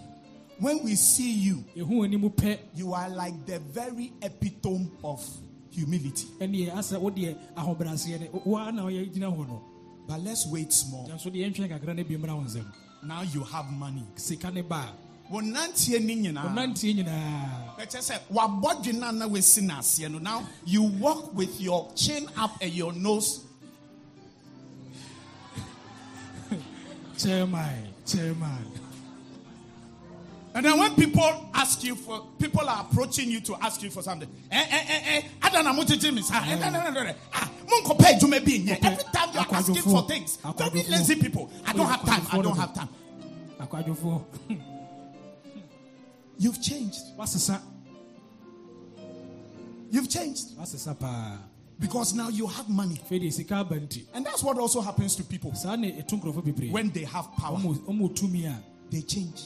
[0.59, 5.25] When we see you, yɛhu w'anim pɛ you are like the very epitome of
[5.71, 6.27] humility.
[6.41, 9.63] ɛneɛ asɛ wodeɛ ahobraseɛ no woa na ɔyɛ gyina hɔ no
[10.09, 11.07] But let's wait small.
[11.09, 12.65] nanso deɛ yɛntwɛn kakra no bi mmra wo nsɛm
[13.05, 14.03] Now you have money.
[14.17, 14.89] sika ne ba
[15.31, 16.55] Wonantie ni a nyinaa.
[16.55, 20.19] ɔnantie nyinaa Ɛkyɛ sɛ wabɔ dwena na wasi n'aseɛ no.
[20.19, 23.43] Now you walk with your chin up and your nose.
[27.19, 28.73] Chairman chairman
[30.57, 34.01] And then when people ask you for, people are approaching you to ask you for
[34.03, 34.27] something.
[34.51, 36.39] Eh, eh, eh, eh, adana mo tete mi sa.
[36.47, 38.79] Eh, eh, eh, eh, eh, Ah, nkɔ pɛ edwuma bi nyɛ.
[38.83, 40.39] Every time you are asking for things.
[40.57, 41.51] Very lazy people.
[41.67, 42.27] I don't have time.
[42.33, 42.89] I don't have time.
[46.39, 47.01] You've changed.
[47.17, 47.61] What's wasesa
[49.91, 50.57] You've changed.
[50.57, 51.37] wasesa paa
[51.79, 52.95] Because now you have money.
[52.97, 55.55] afei deɛ sika aba nti And that's what also happens to people.
[55.55, 58.59] saa ne ɛto nkurɔfoɔ bebree When they have power, ɔmo ɔmo tumi a
[58.91, 59.43] they change.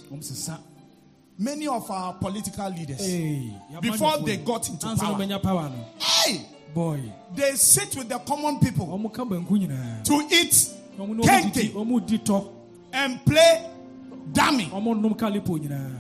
[1.39, 5.39] Many of our political leaders, Hey, Before they got into power.
[5.41, 7.01] power hey, boy
[7.35, 10.53] they sit with the common people ɔmo ka banku nyinaa to eat
[10.99, 12.49] ɔmo ne ɔmo didi kenke ɔmo di tɔ
[12.93, 13.67] and play
[14.33, 14.67] dummy.
[14.67, 15.97] ɔmo nom kalipo nyinaa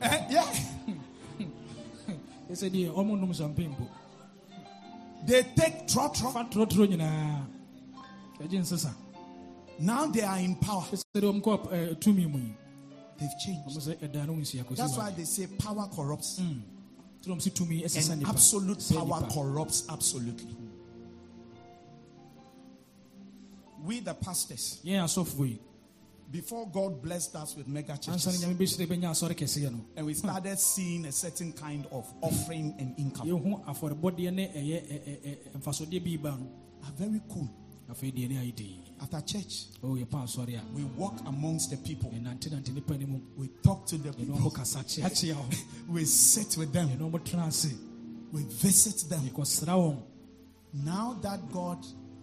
[0.00, 0.54] Eh, yeah.
[5.26, 6.32] They take trotro.
[6.32, 7.46] fa torɔtorɔ nyinaa
[8.40, 8.94] ɛgye
[9.80, 10.82] Now they are in power.
[10.82, 12.54] ɛsɛ deɛ ɔmo kɔ eh, tumi mu yi
[13.18, 13.68] They've changed.
[13.78, 16.36] sɛ ɛda no nsia kɔsi That's why they say power corrupts.
[17.22, 20.56] toro ɔmo si tumi ɛsesa And absolute power corrupts absolutely.
[23.84, 25.58] We, the pastors, yɛn asɔfoɔ yi
[26.30, 29.80] before God blessed us with mega churches, nyame bɛhyire bɛnya asɔre kɛseɛ no.
[29.96, 33.28] and we started seeing a certain kind of offering and income,
[36.84, 37.48] are very cool.
[37.90, 38.80] afei deɛ ne ayɛ dii.
[39.00, 40.62] After church, oh, o yɛpa asɔre a.
[40.74, 43.20] we walk amongst the people, yɛnantenante nipa no mu.
[43.36, 45.44] We talk to the people, ɔmo kasa kyeakyea ho
[45.88, 47.74] we sit with them, yɛne ɔmo tena ase.
[48.32, 49.30] We visit them.
[50.74, 51.78] Now that God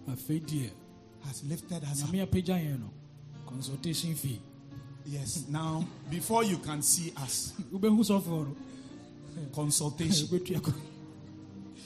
[0.06, 2.10] has lifted us up,
[3.56, 4.40] consultation fee
[5.06, 8.56] yes, now before you can see us, wobɛhu sɔfoɔ no
[9.54, 10.28] consultation.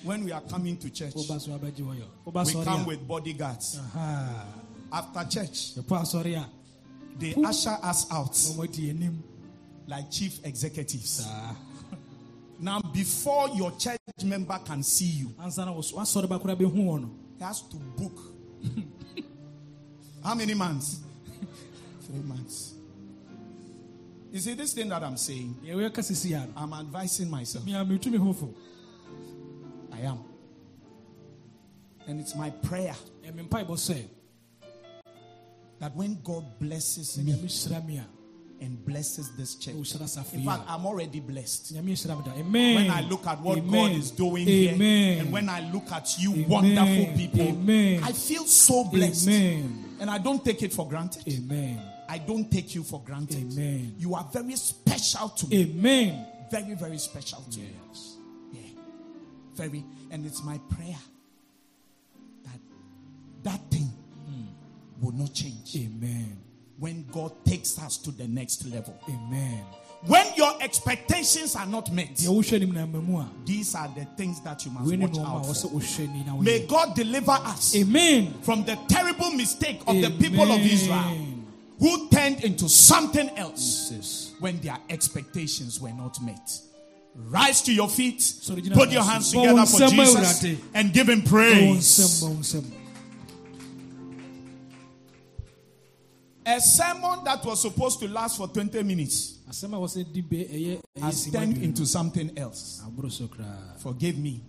[0.03, 3.07] When we are coming to church, woba so abɛgye wɔ yɛ woba we come with
[3.07, 3.78] bodyguards.
[3.78, 4.45] aha,
[4.91, 5.76] After church,
[7.20, 9.22] they usher us out ɔmo adi anim
[9.88, 11.28] like chief executives.
[12.61, 16.74] Now, before your church member can see you, ansa na wɔs- wasɔre ba koraa bɛhu
[16.76, 18.17] wɔ no he has to book.
[20.24, 20.99] How many months?
[22.10, 22.74] Three months.
[24.32, 27.66] You see, this thing that I'm saying, yɛwɛka sisi a no I'm advising myself.
[27.66, 28.53] mea metu me ho fo
[29.91, 30.20] I am.
[32.07, 32.95] And it's my prayer
[33.26, 34.03] ɛme mpaebɔ sɛ
[35.80, 38.05] that when God blesses me nyame hyira me a
[38.62, 41.74] and blesses this church, in fact, I'm already blessed.
[41.76, 43.72] nyame hyira me da amen When I look at what Amen.
[43.72, 45.20] God is doing here, amen.
[45.22, 47.57] and when I look at you, wonderful people.
[48.03, 49.28] I feel so blessed.
[49.28, 51.28] And I don't take it for granted.
[51.28, 53.38] amen I don't take you for granted.
[53.53, 53.93] Amen.
[53.99, 55.62] You are very special to me.
[55.62, 57.70] amen Very, very special to me.
[57.88, 58.16] yes
[58.51, 58.62] Yeah.
[59.53, 59.86] Very.
[60.10, 60.97] And it's my prayer
[62.45, 62.60] that
[63.43, 63.91] that thing
[64.28, 65.05] hmm.
[65.05, 66.36] will not change amen
[66.80, 68.99] when God takes us to the next level.
[69.07, 69.64] amen
[70.07, 73.89] When your expectations are not met, deɛ wohwɛ anim na ama mu a these are
[73.95, 75.68] the things that you must watch out for.
[75.78, 80.49] wohwɛ ni na May God deliver us amen from the terrible mistake of the people
[80.51, 81.28] of Israel Amen.
[81.80, 84.36] Who turned into something else Jesus.
[84.39, 86.59] when their expectations were not met.
[87.15, 88.21] Rise to your feet,
[88.73, 91.99] put your hands together for Jesus, and give him praise.
[91.99, 92.71] nsɛm, bɔ wo nsɛm.
[96.45, 100.82] A sermon that was supposed to last for 20 minutes a wɔsɛ di be ɛyɛ
[100.95, 102.82] ɛyɛ has turned into something else.
[102.86, 104.41] aboro so koraa Forgive me.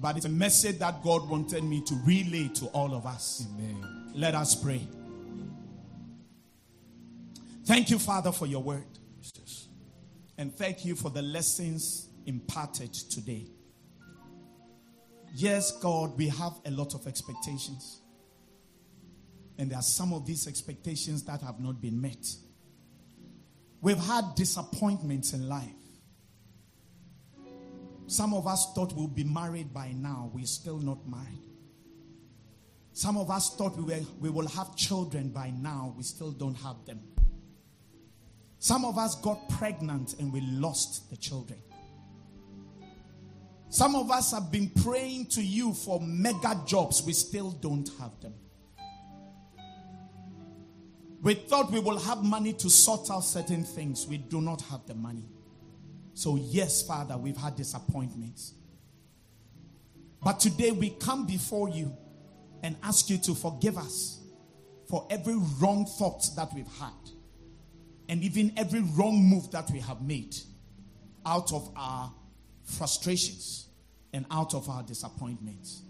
[0.00, 3.46] But it's a message that God wanted me to relay to all of us.
[3.46, 4.86] amen Let us pray.
[7.64, 8.86] Thank you, Father, for your word.
[10.38, 13.46] And thank you for the lessons imparted today.
[15.34, 18.00] Yes, God, we have a lot of expectations.
[19.58, 22.26] And there are some of these expectations that have not been met.
[23.82, 25.68] We've had disappointments in life.
[28.06, 30.30] Some of us thought we'll be married by now.
[30.34, 31.44] We're still not married.
[32.92, 35.94] Some of us thought we, were, we will have children by now.
[35.96, 37.00] We still don't have them.
[38.60, 41.58] Some of us got pregnant and we lost the children.
[43.70, 47.02] Some of us have been praying to you for mega jobs.
[47.02, 48.34] We still don't have them.
[51.22, 54.06] We thought we will have money to sort out certain things.
[54.06, 55.26] We do not have the money.
[56.12, 58.52] So, yes, Father, we've had disappointments.
[60.22, 61.96] But today we come before you
[62.62, 64.20] and ask you to forgive us
[64.86, 66.92] for every wrong thought that we've had
[68.10, 70.34] and even every wrong move that we have made
[71.24, 72.12] out of our
[72.64, 73.68] frustrations
[74.12, 75.82] and out of our disappointments.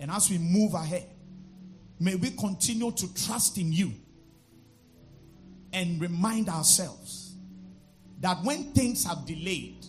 [0.00, 1.06] And as we move ahead,
[2.00, 3.92] may we continue to trust in you
[5.72, 7.36] and remind ourselves
[8.18, 9.86] that when things have delayed,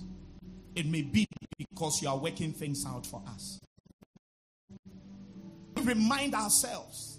[0.76, 1.26] it may be
[1.58, 3.60] because you are working things out for us.
[5.82, 7.18] Remind ourselves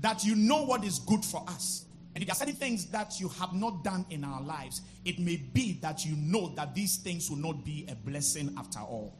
[0.00, 1.86] that you know what is good for us.
[2.14, 5.18] And if there are certain things that you have not done in our lives, it
[5.18, 9.16] may be that you know that these things will not be a blessing after all.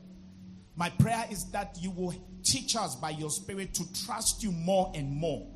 [0.76, 4.92] My prayer is that you will teach us by your spirit to trust you more
[4.94, 5.46] and more.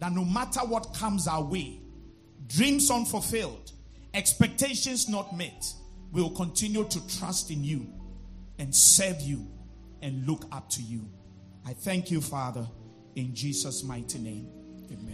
[0.00, 1.80] That no matter what comes our way,
[2.46, 3.72] dreams unfulfilled,
[4.12, 5.72] expectations not met,
[6.12, 7.92] we will continue to trust in you
[8.58, 9.46] and serve you
[10.02, 11.08] and look up to you.
[11.66, 12.66] I thank you, Father,
[13.16, 14.63] in Jesus' mighty name.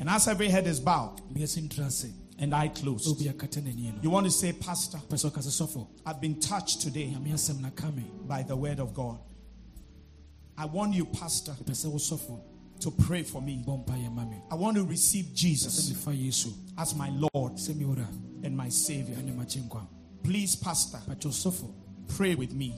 [0.00, 2.12] And as every head is bowed Obiara ntra ase.
[2.38, 4.00] and I closed, Obiara kata n'ani no.
[4.02, 7.32] you want to say, Pastor, Pɛ sɛ ɔka sɛ sɔfo, I've been touched today Nyame
[7.32, 8.04] asɛm na ka me.
[8.26, 9.18] by the word of God.
[10.56, 11.54] I want you, Pastor,
[12.80, 13.62] to pray for me.
[13.66, 14.36] bɔ mpaeɛ ma me.
[14.50, 15.90] I want to receive Jesus
[16.76, 17.58] as my Lord
[18.42, 19.16] and my Savior.
[20.22, 20.98] Please, Pastor,
[22.08, 22.74] pray with me.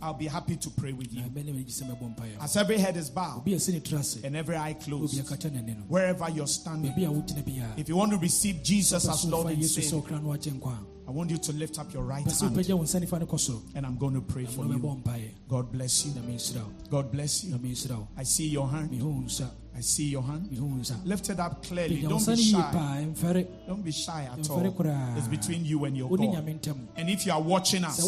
[0.00, 0.06] Wo ne me mmɔ mpaeɛ.
[0.06, 1.22] I'll be happy to pray with you.
[1.22, 2.42] ɛbɛne me gye sɛ mɛbɔ mpaeɛ.
[2.42, 4.24] As every head is bowed Obi a ɛsi ne tiri ase.
[4.24, 5.82] and every eye closed, kata n'ani no.
[5.88, 7.78] wherever you're standing, Baabi a wogyina biara.
[7.78, 10.78] if you want to receive Jesus as Lord and Savior, ɔkra no agyenkwa.
[11.08, 13.38] I want you to lift up your right hand wopagya wo nsa nifa no kɔ
[13.40, 13.62] soro.
[13.74, 14.78] and I'm going to pray for you.
[15.48, 16.12] God bless you.
[16.90, 17.58] God bless you.
[18.14, 18.90] I see your hand.
[19.74, 20.50] I see your hand.
[20.50, 21.06] Mehu wo nsa.
[21.06, 22.02] Lift it up clearly.
[22.02, 23.06] Don't be shy.
[23.66, 25.16] Don't be shy at all.
[25.16, 26.44] It's between you and your God.
[26.96, 27.98] And if you are watching us,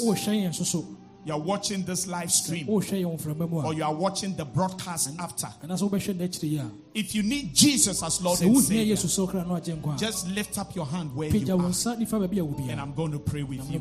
[1.26, 3.74] wohwɛ yɛn nso so, you are watching this live stream, wohwɛ yɛn mframa mu or
[3.74, 8.02] you are watching the broadcast after, anaasɛ wobɛhwɛ n'akyiri yi a, if you need Jesus
[8.02, 11.14] as Lord and Savior, Yesu sɛ ɔkra no agyenkwa a, just lift up your hand
[11.14, 12.80] where you are, nsa nifa baabi a wo and.
[12.80, 13.78] I'm going to pray with you.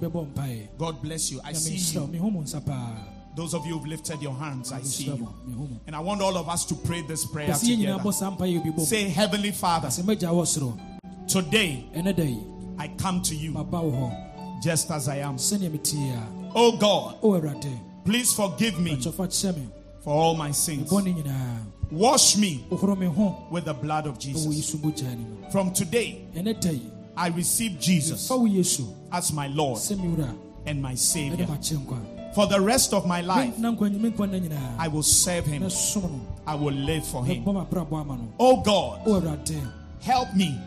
[0.77, 1.39] God bless you.
[1.43, 2.07] I see you.
[2.07, 2.61] Mehu mo nsa.
[3.35, 5.17] Those of you who've lifted your hands, I see you.
[5.17, 5.33] mo.
[5.47, 5.79] Mehu mo.
[5.87, 8.03] And I want all of us to pray this prayer Pɛ sɛ yɛn nyinaa together.
[8.03, 8.85] bɔ saa mpaeɛ yi bi bɔ mu.
[8.85, 10.77] Say, Heavenly Father, Sɛ magya wɔ soro,
[11.27, 12.43] today ɛnɛ da yi,
[12.77, 13.53] I come to you
[14.61, 15.37] just as I am.
[16.49, 19.67] Sɛnea metie a, Oh God, oh, o Awurade, please forgive me pakyɛ fa kyɛ me,
[20.03, 20.91] for all my sins.
[21.91, 24.45] Wash me Wohoro me ho with the blood of Jesus.
[24.45, 25.51] Oh, yesu mogya no mu.
[25.51, 29.97] From today, Ɛnɛ da yi, I receive Jesus fa wo yesu as my Lord sɛ
[29.99, 30.35] me wura
[30.65, 31.47] and my Savior.
[32.35, 35.47] For the rest of my life, na nkwa me nkwa nna nyinaa I will serve
[35.47, 35.63] Him.
[36.45, 37.43] I will live for Him.
[37.43, 39.59] mɛbɔ m'abrabɔ ama no Oh God, oh, awurade
[40.01, 40.57] help me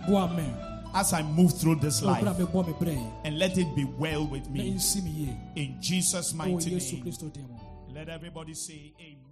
[0.95, 4.49] as I move through this life mebɔ me berɛ and let it be well with
[4.51, 4.73] me.
[4.73, 7.13] ɛnsi me yie In Jesus' mighty name.
[7.33, 7.59] din mu
[7.95, 9.32] Let everybody say Amen.